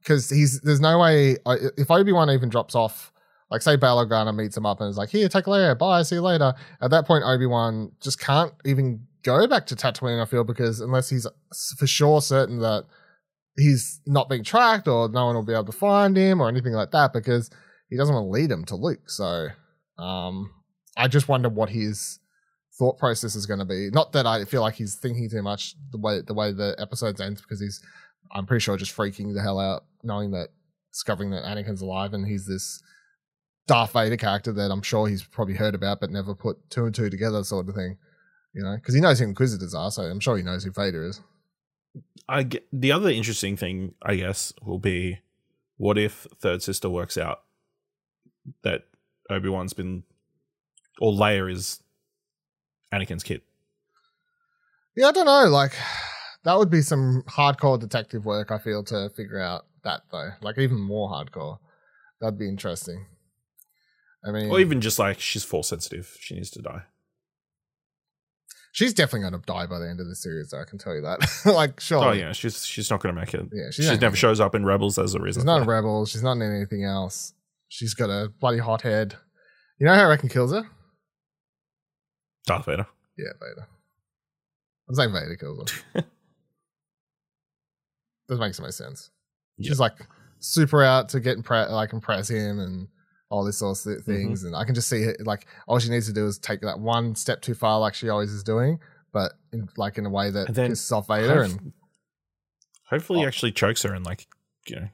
because 0.00 0.28
he's 0.28 0.60
there's 0.60 0.80
no 0.80 0.98
way 0.98 1.36
I, 1.46 1.56
if 1.78 1.90
Obi 1.90 2.12
Wan 2.12 2.28
even 2.30 2.48
drops 2.50 2.74
off, 2.74 3.12
like 3.50 3.62
say 3.62 3.76
Bail 3.76 4.04
Organa 4.04 4.34
meets 4.34 4.56
him 4.56 4.66
up 4.66 4.80
and 4.80 4.90
is 4.90 4.98
like, 4.98 5.08
"Here, 5.10 5.28
take 5.28 5.44
Leia, 5.46 5.78
bye, 5.78 6.02
see 6.02 6.16
you 6.16 6.22
later." 6.22 6.52
At 6.82 6.90
that 6.90 7.06
point, 7.06 7.24
Obi 7.24 7.46
Wan 7.46 7.92
just 8.02 8.20
can't 8.20 8.52
even 8.66 9.06
go 9.22 9.46
back 9.46 9.66
to 9.68 9.76
Tatooine. 9.76 10.20
I 10.20 10.26
feel 10.26 10.44
because 10.44 10.80
unless 10.80 11.08
he's 11.08 11.26
for 11.78 11.86
sure 11.86 12.20
certain 12.20 12.58
that 12.58 12.84
he's 13.56 14.00
not 14.06 14.28
being 14.28 14.44
tracked 14.44 14.88
or 14.88 15.08
no 15.08 15.26
one 15.26 15.34
will 15.34 15.44
be 15.44 15.52
able 15.52 15.64
to 15.64 15.72
find 15.72 16.16
him 16.16 16.40
or 16.40 16.48
anything 16.48 16.72
like 16.72 16.90
that, 16.92 17.12
because 17.12 17.50
he 17.88 17.96
doesn't 17.96 18.14
want 18.14 18.24
to 18.24 18.30
lead 18.30 18.50
him 18.50 18.64
to 18.66 18.76
Luke. 18.76 19.10
So, 19.10 19.48
um, 19.98 20.50
I 20.96 21.08
just 21.08 21.28
wonder 21.28 21.48
what 21.48 21.70
his 21.70 22.18
thought 22.78 22.98
process 22.98 23.34
is 23.36 23.46
going 23.46 23.60
to 23.60 23.66
be. 23.66 23.90
Not 23.90 24.12
that 24.12 24.26
I 24.26 24.44
feel 24.44 24.62
like 24.62 24.74
he's 24.74 24.94
thinking 24.94 25.28
too 25.30 25.42
much 25.42 25.74
the 25.90 25.98
way 25.98 26.20
the 26.20 26.34
way 26.34 26.52
the 26.52 26.74
episodes 26.78 27.20
ends 27.20 27.40
because 27.40 27.60
he's 27.60 27.82
I'm 28.32 28.46
pretty 28.46 28.62
sure 28.62 28.76
just 28.76 28.96
freaking 28.96 29.34
the 29.34 29.42
hell 29.42 29.60
out 29.60 29.84
knowing 30.02 30.30
that 30.32 30.48
discovering 30.92 31.30
that 31.30 31.44
Anakin's 31.44 31.82
alive 31.82 32.14
and 32.14 32.26
he's 32.26 32.46
this 32.46 32.82
Darth 33.66 33.92
Vader 33.92 34.16
character 34.16 34.52
that 34.52 34.70
I'm 34.70 34.82
sure 34.82 35.06
he's 35.06 35.22
probably 35.22 35.54
heard 35.54 35.74
about 35.74 36.00
but 36.00 36.10
never 36.10 36.34
put 36.34 36.58
two 36.70 36.84
and 36.84 36.94
two 36.94 37.10
together 37.10 37.44
sort 37.44 37.68
of 37.68 37.74
thing. 37.74 37.98
You 38.54 38.62
know, 38.62 38.76
because 38.76 38.94
he 38.94 39.00
knows 39.00 39.18
who 39.18 39.24
Inquisitors 39.24 39.74
are, 39.74 39.90
so 39.90 40.02
I'm 40.02 40.20
sure 40.20 40.36
he 40.36 40.42
knows 40.42 40.64
who 40.64 40.72
Vader 40.72 41.06
is. 41.06 41.22
I 42.28 42.44
get, 42.44 42.66
the 42.72 42.92
other 42.92 43.10
interesting 43.10 43.56
thing, 43.56 43.94
I 44.02 44.16
guess, 44.16 44.52
will 44.62 44.78
be 44.78 45.18
what 45.76 45.98
if 45.98 46.26
Third 46.40 46.62
Sister 46.62 46.88
works 46.88 47.18
out 47.18 47.42
that 48.62 48.82
Obi 49.28 49.48
Wan's 49.48 49.72
been, 49.72 50.04
or 51.00 51.12
Leia 51.12 51.50
is 51.50 51.82
Anakin's 52.92 53.22
kid. 53.22 53.42
Yeah, 54.96 55.08
I 55.08 55.12
don't 55.12 55.26
know. 55.26 55.48
Like, 55.48 55.72
that 56.44 56.58
would 56.58 56.70
be 56.70 56.82
some 56.82 57.24
hardcore 57.28 57.80
detective 57.80 58.24
work, 58.24 58.50
I 58.50 58.58
feel, 58.58 58.84
to 58.84 59.10
figure 59.16 59.40
out 59.40 59.66
that, 59.84 60.02
though. 60.10 60.30
Like, 60.40 60.58
even 60.58 60.80
more 60.80 61.10
hardcore. 61.10 61.58
That'd 62.20 62.38
be 62.38 62.48
interesting. 62.48 63.06
I 64.24 64.30
mean, 64.30 64.50
Or 64.50 64.60
even 64.60 64.80
just 64.80 64.98
like 64.98 65.18
she's 65.18 65.42
force 65.42 65.68
sensitive, 65.68 66.16
she 66.20 66.36
needs 66.36 66.50
to 66.50 66.62
die. 66.62 66.82
She's 68.72 68.92
definitely 68.92 69.20
going 69.30 69.40
to 69.40 69.46
die 69.46 69.66
by 69.66 69.78
the 69.78 69.88
end 69.88 70.00
of 70.00 70.08
the 70.08 70.16
series, 70.16 70.50
though, 70.50 70.60
I 70.60 70.64
can 70.64 70.78
tell 70.78 70.94
you 70.94 71.02
that. 71.02 71.20
like, 71.46 71.78
sure. 71.78 72.04
Oh 72.04 72.12
yeah, 72.12 72.32
she's 72.32 72.66
she's 72.66 72.90
not 72.90 73.00
going 73.00 73.14
to 73.14 73.20
make 73.20 73.32
it. 73.32 73.46
Yeah, 73.52 73.70
she 73.70 73.96
never 73.96 74.16
shows 74.16 74.40
up 74.40 74.54
in 74.54 74.64
Rebels 74.64 74.98
as 74.98 75.14
a 75.14 75.20
reason. 75.20 75.42
She's 75.42 75.46
not 75.46 75.62
a 75.62 75.64
for 75.64 75.72
it. 75.72 75.76
rebel. 75.76 76.06
She's 76.06 76.22
not 76.22 76.32
in 76.32 76.42
anything 76.42 76.84
else. 76.84 77.34
She's 77.68 77.94
got 77.94 78.10
a 78.10 78.28
bloody 78.40 78.58
hot 78.58 78.82
head. 78.82 79.14
You 79.78 79.86
know 79.86 79.94
how 79.94 80.04
I 80.04 80.08
reckon 80.08 80.28
kills 80.28 80.52
her? 80.52 80.64
Darth 82.46 82.66
Vader. 82.66 82.86
Yeah, 83.16 83.32
Vader. 83.40 83.66
I'm 84.88 84.94
saying 84.94 85.12
Vader 85.12 85.36
kills 85.36 85.70
her. 85.94 86.04
Doesn't 88.28 88.42
make 88.44 88.54
so 88.54 88.68
sense. 88.70 89.10
She's 89.60 89.80
like 89.80 89.94
super 90.38 90.82
out 90.82 91.08
to 91.10 91.20
get 91.20 91.38
impre- 91.38 91.70
like 91.70 91.92
impress 91.92 92.28
him 92.28 92.58
and 92.58 92.88
all 93.32 93.44
these 93.44 93.56
sorts 93.56 93.86
of 93.86 94.04
things. 94.04 94.44
And 94.44 94.54
I 94.54 94.64
can 94.64 94.74
just 94.74 94.88
see 94.88 95.02
it 95.02 95.26
like 95.26 95.46
all 95.66 95.78
she 95.78 95.88
needs 95.88 96.06
to 96.06 96.12
do 96.12 96.26
is 96.26 96.38
take 96.38 96.60
that 96.60 96.78
one 96.78 97.14
step 97.14 97.40
too 97.40 97.54
far, 97.54 97.80
like 97.80 97.94
she 97.94 98.08
always 98.10 98.30
is 98.30 98.42
doing, 98.44 98.78
but 99.12 99.32
in, 99.52 99.68
like 99.76 99.96
in 99.98 100.04
a 100.06 100.10
way 100.10 100.30
that 100.30 100.48
And 100.48 100.54
then 100.54 100.70
pisses 100.72 100.92
off 100.92 101.08
Vader 101.08 101.42
and 101.42 101.72
Hopefully, 102.90 103.20
he 103.20 103.24
Oh. 103.24 103.28
actually 103.28 103.52
chokes 103.52 103.82
her 103.84 103.94
and 103.94 104.04
like 104.04 104.26
you 104.68 104.76
know 104.76 104.88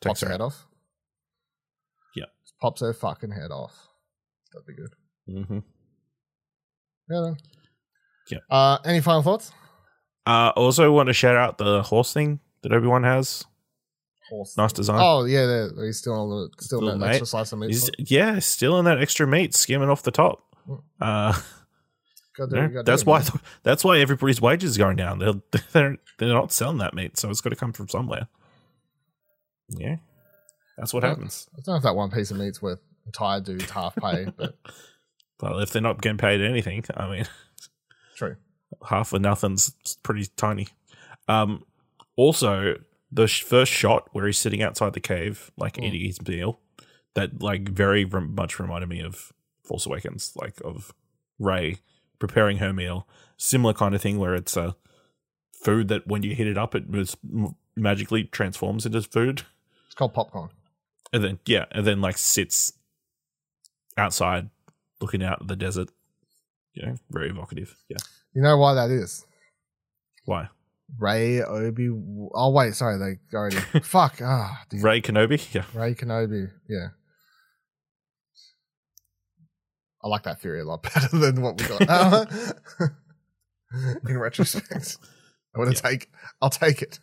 takes 0.00 0.20
her 0.20 0.26
her 0.28 0.32
head 0.32 0.40
out. 0.40 0.46
off. 0.46 0.66
Yeah. 2.14 2.26
pops 2.62 2.80
her 2.82 2.92
fucking 2.94 3.32
head 3.32 3.50
off. 3.50 3.74
That'd 4.52 4.66
be 4.66 4.74
good. 4.74 4.94
Mm-hmm. 5.28 5.58
Yeah. 7.10 7.20
Then. 7.22 7.36
Yeah. 8.30 8.38
Uh, 8.48 8.78
any 8.84 9.00
final 9.00 9.22
thoughts? 9.22 9.50
Uh, 10.24 10.52
also, 10.56 10.90
want 10.92 11.08
to 11.08 11.12
shout 11.12 11.36
out 11.36 11.58
the 11.58 11.82
horse 11.82 12.12
thing 12.12 12.40
that 12.62 12.72
Obi 12.72 12.86
Wan 12.86 13.02
has. 13.04 13.44
Horse. 14.30 14.56
Nice 14.56 14.72
design. 14.72 14.98
Oh 15.00 15.24
yeah, 15.24 15.46
there- 15.46 15.86
he's 15.86 15.98
still 15.98 16.14
on 16.14 16.28
the 16.30 16.62
still 16.62 16.78
Little 16.80 16.94
on 16.94 17.00
that 17.00 17.06
mate. 17.06 17.10
extra 17.12 17.26
slice 17.26 17.52
of 17.52 17.58
meat. 17.60 17.68
He's, 17.70 17.90
yeah, 17.98 18.38
still 18.40 18.78
in 18.78 18.84
that 18.86 19.00
extra 19.00 19.26
meat, 19.26 19.54
skimming 19.54 19.88
off 19.88 20.02
the 20.02 20.10
top. 20.10 20.42
Mm. 20.68 20.82
Uh, 21.00 21.32
Gotta 22.36 22.50
do 22.50 22.56
yeah, 22.56 22.62
you 22.64 22.68
gotta 22.68 22.82
that's 22.84 23.02
do, 23.04 23.10
why. 23.10 23.20
man. 23.20 23.28
That's 23.62 23.82
why 23.84 23.98
everybody's 23.98 24.40
wages 24.42 24.76
are 24.76 24.78
going 24.78 24.96
down. 24.96 25.18
They're 25.20 25.34
they're 25.72 25.96
they're 26.18 26.28
not 26.34 26.52
selling 26.52 26.78
that 26.78 26.92
meat, 26.92 27.16
so 27.18 27.30
it's 27.30 27.40
got 27.40 27.50
to 27.50 27.56
come 27.56 27.72
from 27.72 27.88
somewhere. 27.88 28.28
Yeah, 29.70 29.96
that's 30.76 30.92
what 30.92 31.02
Yeah. 31.02 31.10
happens. 31.10 31.48
I 31.54 31.60
don't 31.64 31.68
know 31.74 31.76
if 31.76 31.82
that 31.84 31.96
one 31.96 32.10
piece 32.10 32.30
of 32.30 32.36
meat's 32.36 32.60
worth 32.60 32.80
entire 33.06 33.40
dude's 33.40 33.70
half 33.70 33.94
pay, 33.96 34.26
but 34.36 34.56
Well, 35.40 35.60
if 35.60 35.70
they're 35.70 35.80
not 35.82 36.00
getting 36.02 36.18
paid 36.18 36.40
anything, 36.40 36.84
I 36.96 37.08
mean, 37.10 37.24
true. 38.16 38.36
half 38.86 39.12
of 39.12 39.22
nothing's 39.22 39.72
pretty 40.02 40.26
tiny. 40.36 40.68
Um, 41.28 41.64
also, 42.16 42.76
the 43.10 43.26
sh- 43.26 43.42
first 43.42 43.72
shot 43.72 44.08
where 44.12 44.26
he's 44.26 44.38
sitting 44.38 44.62
outside 44.62 44.92
the 44.92 45.00
cave, 45.00 45.50
like 45.56 45.74
Mm. 45.74 45.84
eating 45.84 46.06
his 46.06 46.20
meal, 46.26 46.60
that 47.14 47.40
like 47.42 47.68
very 47.68 48.04
rem- 48.04 48.34
much 48.34 48.58
reminded 48.58 48.88
me 48.88 49.00
of 49.00 49.32
Force 49.64 49.86
Awakens, 49.86 50.32
like 50.36 50.60
of 50.64 50.92
Rey 51.38 51.78
preparing 52.18 52.58
her 52.58 52.72
meal. 52.72 53.06
Similar 53.36 53.74
kind 53.74 53.94
of 53.94 54.00
thing 54.02 54.18
where 54.18 54.34
it's 54.34 54.56
a 54.56 54.76
food 55.62 55.88
that 55.88 56.06
when 56.06 56.22
you 56.22 56.34
heat 56.34 56.46
it 56.46 56.58
up, 56.58 56.74
it 56.74 56.88
moves, 56.88 57.16
m- 57.24 57.54
magically 57.76 58.24
transforms 58.24 58.86
into 58.86 59.02
food, 59.02 59.42
It's 59.86 59.94
called 59.94 60.14
popcorn. 60.14 60.50
and 61.12 61.22
then 61.24 61.38
yeah, 61.46 61.66
and 61.72 61.86
then 61.86 62.00
like 62.00 62.16
sits 62.18 62.72
outside 63.96 64.50
looking 65.00 65.22
out 65.22 65.42
at 65.42 65.48
the 65.48 65.56
desert. 65.56 65.90
You 66.74 66.86
know, 66.86 66.96
very 67.10 67.30
evocative. 67.30 67.74
Yeah, 67.88 67.96
You 68.34 68.42
know 68.42 68.56
why 68.58 68.74
that 68.74 68.90
is? 68.90 69.24
why? 70.24 70.48
Rey 70.98 71.42
Obi. 71.42 71.88
Oh 72.34 72.50
wait, 72.50 72.74
sorry, 72.74 72.98
they 72.98 73.36
already. 73.36 73.56
fuck. 73.82 74.20
Ah, 74.22 74.62
dude. 74.70 74.82
Rey 74.82 75.00
Kenobi. 75.00 75.54
Yeah. 75.54 75.64
Rey 75.74 75.94
Kenobi. 75.94 76.50
Yeah. 76.68 76.88
I 80.02 80.08
like 80.08 80.22
that 80.22 80.40
theory 80.40 80.60
a 80.60 80.64
lot 80.64 80.82
better 80.94 81.18
than 81.18 81.42
what 81.42 81.60
we 81.60 81.66
got. 81.66 82.28
Uh, 83.74 83.94
in 84.08 84.16
retrospect, 84.16 84.96
I 85.54 85.58
want 85.58 85.76
to 85.76 85.82
take. 85.82 86.08
I'll 86.40 86.50
take 86.50 86.82
it 86.82 87.00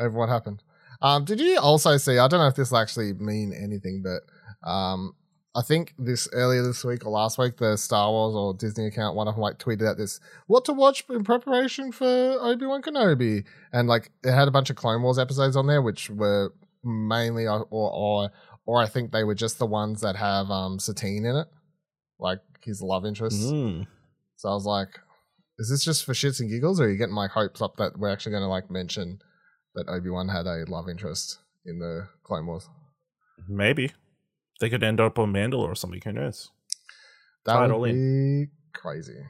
over 0.00 0.18
what 0.18 0.30
happened. 0.30 0.62
Um, 1.02 1.26
did 1.26 1.38
you 1.38 1.58
also 1.58 1.98
see? 1.98 2.16
I 2.16 2.28
don't 2.28 2.40
know 2.40 2.46
if 2.46 2.54
this 2.54 2.70
will 2.70 2.78
actually 2.78 3.12
mean 3.12 3.52
anything, 3.52 4.02
but 4.02 4.68
um, 4.68 5.12
I 5.54 5.62
think 5.62 5.94
this 5.98 6.28
earlier 6.32 6.62
this 6.62 6.84
week 6.84 7.04
or 7.04 7.10
last 7.10 7.36
week, 7.36 7.56
the 7.56 7.76
Star 7.76 8.10
Wars 8.10 8.34
or 8.36 8.54
Disney 8.54 8.86
account, 8.86 9.16
one 9.16 9.26
of 9.26 9.34
them 9.34 9.42
like 9.42 9.58
tweeted 9.58 9.86
out 9.86 9.96
this 9.96 10.20
what 10.46 10.64
to 10.66 10.72
watch 10.72 11.04
in 11.08 11.24
preparation 11.24 11.90
for 11.90 12.06
Obi 12.40 12.66
Wan 12.66 12.82
Kenobi, 12.82 13.44
and 13.72 13.88
like 13.88 14.12
it 14.22 14.32
had 14.32 14.46
a 14.46 14.52
bunch 14.52 14.70
of 14.70 14.76
Clone 14.76 15.02
Wars 15.02 15.18
episodes 15.18 15.56
on 15.56 15.66
there, 15.66 15.82
which 15.82 16.08
were 16.08 16.52
mainly 16.84 17.48
or 17.48 17.66
or 17.70 18.30
or 18.64 18.80
I 18.80 18.86
think 18.86 19.10
they 19.10 19.24
were 19.24 19.34
just 19.34 19.58
the 19.58 19.66
ones 19.66 20.02
that 20.02 20.14
have 20.14 20.50
um 20.50 20.78
Satine 20.78 21.24
in 21.24 21.34
it, 21.34 21.48
like 22.20 22.40
his 22.62 22.80
love 22.80 23.04
interest. 23.04 23.52
Mm. 23.52 23.88
So 24.36 24.50
I 24.50 24.54
was 24.54 24.66
like, 24.66 25.00
is 25.58 25.68
this 25.68 25.84
just 25.84 26.04
for 26.04 26.12
shits 26.12 26.38
and 26.38 26.48
giggles, 26.48 26.80
or 26.80 26.84
are 26.84 26.90
you 26.90 26.96
getting 26.96 27.14
my 27.14 27.26
hopes 27.26 27.60
up 27.60 27.76
that 27.78 27.98
we're 27.98 28.12
actually 28.12 28.32
going 28.32 28.44
to 28.44 28.48
like 28.48 28.70
mention 28.70 29.18
that 29.74 29.88
Obi 29.88 30.10
Wan 30.10 30.28
had 30.28 30.46
a 30.46 30.64
love 30.68 30.88
interest 30.88 31.38
in 31.66 31.80
the 31.80 32.06
Clone 32.22 32.46
Wars? 32.46 32.68
Maybe 33.48 33.90
they 34.60 34.70
could 34.70 34.82
end 34.84 35.00
up 35.00 35.18
on 35.18 35.32
Mandalore 35.32 35.68
or 35.68 35.74
something. 35.74 36.00
Who 36.04 36.12
knows? 36.12 36.50
That 37.44 37.54
Tie 37.54 37.64
it 37.66 37.78
would 37.78 37.92
be 37.92 38.46
crazy. 38.74 39.24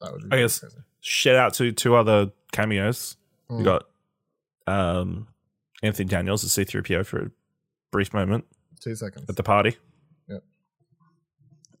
That 0.00 0.12
would 0.12 0.28
be 0.28 0.36
I 0.36 0.40
guess- 0.40 0.60
crazy. 0.60 0.76
Shout 1.00 1.36
out 1.36 1.54
to 1.54 1.70
two 1.72 1.94
other 1.94 2.32
cameos. 2.52 3.16
Mm. 3.48 3.58
We 3.58 3.64
got 3.64 3.84
um, 4.66 5.28
Anthony 5.82 6.08
Daniels 6.08 6.44
as 6.44 6.50
C3PO 6.50 7.06
for 7.06 7.18
a 7.18 7.30
brief 7.92 8.12
moment 8.12 8.44
two 8.80 8.94
seconds. 8.94 9.26
at 9.28 9.36
the 9.36 9.42
party. 9.42 9.76
Yep. 10.28 10.42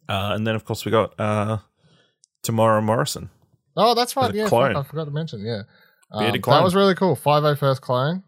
Uh, 0.08 0.32
and 0.34 0.46
then, 0.46 0.54
of 0.54 0.64
course, 0.64 0.84
we 0.84 0.92
got 0.92 1.18
uh, 1.18 1.58
Temuera 2.44 2.82
Morrison. 2.82 3.30
Oh, 3.76 3.94
that's 3.94 4.16
right. 4.16 4.34
Yeah, 4.34 4.48
clone. 4.48 4.76
I 4.76 4.82
forgot 4.82 5.04
to 5.04 5.10
mention. 5.10 5.44
Yeah, 5.44 5.62
um, 6.10 6.32
that 6.32 6.62
was 6.64 6.74
really 6.74 6.94
cool. 6.94 7.14
Five 7.14 7.44
O 7.44 7.54
first 7.54 7.80
clone, 7.80 8.24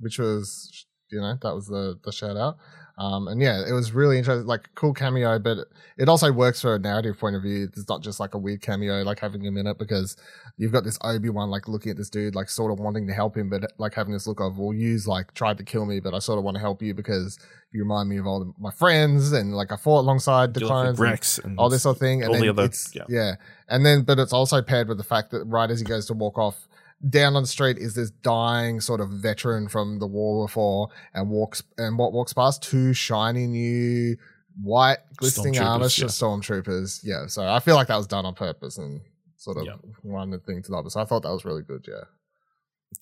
which 0.00 0.18
was 0.18 0.86
you 1.10 1.20
know 1.20 1.38
that 1.40 1.54
was 1.54 1.66
the 1.68 1.98
the 2.04 2.12
shout 2.12 2.36
out. 2.36 2.58
Um, 2.98 3.28
and 3.28 3.40
yeah, 3.40 3.62
it 3.64 3.70
was 3.72 3.92
really 3.92 4.18
interesting, 4.18 4.44
like 4.46 4.68
cool 4.74 4.92
cameo, 4.92 5.38
but 5.38 5.58
it 5.96 6.08
also 6.08 6.32
works 6.32 6.60
for 6.60 6.74
a 6.74 6.80
narrative 6.80 7.16
point 7.16 7.36
of 7.36 7.42
view. 7.42 7.68
It's 7.72 7.88
not 7.88 8.02
just 8.02 8.18
like 8.18 8.34
a 8.34 8.38
weird 8.38 8.60
cameo, 8.60 9.02
like 9.04 9.20
having 9.20 9.40
him 9.44 9.56
in 9.56 9.68
it, 9.68 9.78
because 9.78 10.16
you've 10.56 10.72
got 10.72 10.82
this 10.82 10.98
Obi 11.02 11.28
Wan 11.28 11.48
like 11.48 11.68
looking 11.68 11.90
at 11.92 11.96
this 11.96 12.10
dude, 12.10 12.34
like 12.34 12.48
sort 12.50 12.72
of 12.72 12.80
wanting 12.80 13.06
to 13.06 13.12
help 13.14 13.36
him, 13.36 13.48
but 13.50 13.70
like 13.78 13.94
having 13.94 14.12
this 14.12 14.26
look 14.26 14.40
of, 14.40 14.58
well, 14.58 14.74
you's 14.74 15.06
like 15.06 15.32
tried 15.32 15.58
to 15.58 15.64
kill 15.64 15.86
me, 15.86 16.00
but 16.00 16.12
I 16.12 16.18
sort 16.18 16.38
of 16.38 16.44
want 16.44 16.56
to 16.56 16.60
help 16.60 16.82
you 16.82 16.92
because 16.92 17.38
you 17.70 17.80
remind 17.82 18.08
me 18.08 18.16
of 18.18 18.26
all 18.26 18.40
the, 18.40 18.52
my 18.58 18.72
friends, 18.72 19.30
and 19.30 19.54
like 19.54 19.70
I 19.70 19.76
fought 19.76 20.00
alongside 20.00 20.54
the 20.54 20.60
clones. 20.66 20.88
and- 20.98 20.98
Rex 20.98 21.38
and 21.38 21.56
all 21.56 21.68
this 21.68 21.82
sort 21.82 21.96
of 21.96 22.00
thing. 22.00 22.22
And 22.22 22.30
all 22.30 22.34
then 22.34 22.42
the 22.42 22.48
other- 22.48 22.62
yeah. 22.96 23.04
yeah. 23.08 23.34
And 23.68 23.86
then, 23.86 24.02
but 24.02 24.18
it's 24.18 24.32
also 24.32 24.60
paired 24.60 24.88
with 24.88 24.98
the 24.98 25.04
fact 25.04 25.30
that 25.30 25.44
right 25.44 25.70
as 25.70 25.78
he 25.78 25.84
goes 25.84 26.06
to 26.06 26.14
walk 26.14 26.36
off, 26.36 26.66
down 27.08 27.36
on 27.36 27.42
the 27.42 27.48
street 27.48 27.78
is 27.78 27.94
this 27.94 28.10
dying 28.10 28.80
sort 28.80 29.00
of 29.00 29.10
veteran 29.10 29.68
from 29.68 29.98
the 29.98 30.06
war 30.06 30.46
before 30.46 30.88
and 31.14 31.30
walks, 31.30 31.62
and 31.76 31.98
what 31.98 32.12
walks 32.12 32.32
past 32.32 32.62
two 32.62 32.92
shiny 32.92 33.46
new 33.46 34.16
white 34.60 34.98
glistening 35.16 35.58
armor 35.58 35.84
yeah. 35.84 36.06
stormtroopers. 36.06 37.00
Yeah. 37.04 37.26
So 37.26 37.46
I 37.46 37.60
feel 37.60 37.76
like 37.76 37.86
that 37.88 37.96
was 37.96 38.06
done 38.08 38.26
on 38.26 38.34
purpose 38.34 38.78
and 38.78 39.00
sort 39.36 39.56
of 39.58 39.64
Yeah. 39.66 39.76
one 40.02 40.38
thing 40.40 40.62
to 40.62 40.70
the 40.70 40.76
other. 40.76 40.90
So 40.90 41.00
I 41.00 41.04
thought 41.04 41.22
that 41.22 41.30
was 41.30 41.44
really 41.44 41.62
good. 41.62 41.84
Yeah. 41.86 42.04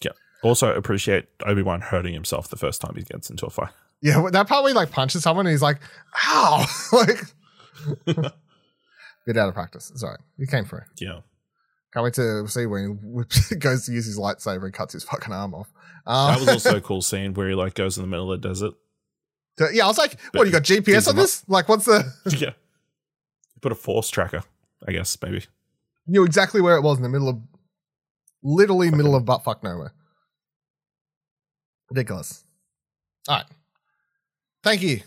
Yeah. 0.03 0.13
Also 0.43 0.73
appreciate 0.75 1.29
Obi 1.47 1.63
Wan 1.63 1.81
hurting 1.81 2.13
himself 2.13 2.49
the 2.49 2.57
first 2.57 2.81
time 2.81 2.95
he 2.97 3.03
gets 3.03 3.31
into 3.31 3.47
a 3.47 3.51
fight. 3.51 3.73
Yeah. 4.03 4.19
well, 4.21 4.31
That 4.31 4.47
part 4.47 4.63
where 4.63 4.75
like 4.75 4.91
punches 4.91 5.23
someone 5.23 5.47
and 5.47 5.53
he's 5.55 5.63
like, 5.63 5.81
ow. 6.27 6.67
like, 6.93 7.19
bit 9.27 9.39
out 9.39 9.49
of 9.49 9.55
practice. 9.55 9.91
Sorry. 9.95 10.19
You 10.37 10.47
came 10.47 10.67
for 10.67 10.81
it. 10.81 10.87
Yeah. 11.01 11.21
Can't 11.97 12.05
wait 12.05 12.13
to 12.15 12.47
see 12.47 12.67
when 12.67 12.99
he 13.49 13.57
goes 13.57 13.87
to 13.87 13.93
use 13.93 14.05
his 14.05 14.19
lightsaber 14.19 14.65
and 14.65 14.75
cuts 14.75 14.93
his 14.93 15.03
fucking 15.03 15.33
arm 15.33 15.55
off. 15.55 15.73
Um, 16.07 16.35
That 16.35 16.41
was 16.41 16.49
also 16.51 16.77
a 16.77 16.81
cool 16.83 17.01
scene 17.01 17.33
where 17.33 17.49
he 17.49 17.55
like 17.55 17.73
goes 17.73 17.97
in 17.97 18.03
the 18.03 18.07
middle 18.07 18.31
of 18.31 18.43
the 18.43 18.49
desert. 18.49 18.75
yeah, 19.73 19.85
I 19.85 19.87
was 19.87 19.97
like, 19.97 20.21
"What? 20.33 20.47
You 20.47 20.53
got 20.53 20.63
GPS 20.63 21.09
on 21.09 21.15
him 21.15 21.21
up. 21.21 21.23
this? 21.23 21.49
Like, 21.49 21.71
what's 21.71 21.87
the?" 21.87 22.05
yeah. 22.39 22.51
Put 23.63 23.73
a 23.73 23.75
force 23.75 24.11
tracker, 24.11 24.43
I 24.87 24.93
guess, 24.93 25.17
maybe. 25.23 25.47
Knew 26.07 26.23
exactly 26.25 26.61
where 26.61 26.77
it 26.77 26.83
was 26.83 26.99
in 26.99 27.03
the 27.03 27.09
middle 27.09 27.31
of, 27.31 27.39
literally 28.43 28.91
middle 28.91 29.15
of 29.15 29.25
buttfuck 29.25 29.63
nowhere. 29.63 29.95
Ridiculous. 31.89 32.45
All 33.27 33.37
right. 33.37 33.47
Thank 34.63 34.83
you 34.83 35.01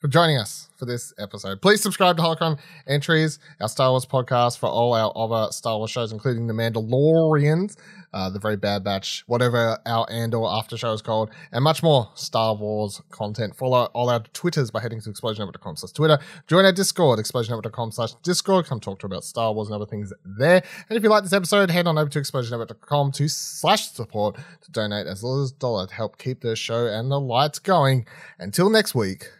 for 0.00 0.08
joining 0.08 0.36
us 0.36 0.68
for 0.76 0.84
this 0.84 1.12
episode. 1.18 1.62
Please 1.62 1.80
subscribe 1.80 2.16
to 2.16 2.22
Holocron 2.22 2.58
Entries, 2.86 3.38
our 3.60 3.68
Star 3.68 3.90
Wars 3.90 4.04
podcast, 4.04 4.58
for 4.58 4.68
all 4.68 4.92
our 4.92 5.10
other 5.16 5.50
Star 5.52 5.78
Wars 5.78 5.90
shows, 5.90 6.12
including 6.12 6.46
The 6.46 6.52
Mandalorians, 6.52 7.76
uh, 8.12 8.28
The 8.28 8.38
Very 8.38 8.56
Bad 8.56 8.84
Batch, 8.84 9.24
whatever 9.26 9.78
our 9.86 10.06
Andor 10.10 10.44
after 10.46 10.76
show 10.76 10.92
is 10.92 11.00
called, 11.00 11.30
and 11.50 11.64
much 11.64 11.82
more 11.82 12.10
Star 12.14 12.54
Wars 12.54 13.00
content. 13.10 13.56
Follow 13.56 13.86
all 13.94 14.10
our 14.10 14.20
Twitters 14.34 14.70
by 14.70 14.80
heading 14.80 15.00
to 15.00 15.10
explosionnetwork.com 15.10 15.76
slash 15.76 15.92
Twitter. 15.92 16.18
Join 16.46 16.66
our 16.66 16.72
Discord, 16.72 17.18
explosionnetwork.com 17.18 17.92
slash 17.92 18.12
Discord. 18.22 18.66
Come 18.66 18.80
talk 18.80 18.98
to 18.98 19.06
us 19.06 19.10
about 19.12 19.24
Star 19.24 19.52
Wars 19.54 19.68
and 19.68 19.74
other 19.74 19.86
things 19.86 20.12
there. 20.24 20.62
And 20.90 20.96
if 20.96 21.02
you 21.02 21.08
like 21.08 21.22
this 21.22 21.32
episode, 21.32 21.70
head 21.70 21.86
on 21.86 21.96
over 21.96 22.10
to 22.10 22.20
explosionnetwork.com 22.20 23.12
to 23.12 23.28
slash 23.28 23.90
support 23.90 24.36
to 24.62 24.70
donate 24.72 25.06
as 25.06 25.22
little 25.22 25.42
as 25.42 25.52
dollar 25.52 25.86
to 25.86 25.94
help 25.94 26.18
keep 26.18 26.42
the 26.42 26.54
show 26.54 26.86
and 26.86 27.10
the 27.10 27.18
lights 27.18 27.58
going. 27.58 28.06
Until 28.38 28.68
next 28.68 28.94
week, 28.94 29.30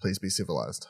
please 0.00 0.18
be 0.18 0.28
civilized. 0.28 0.88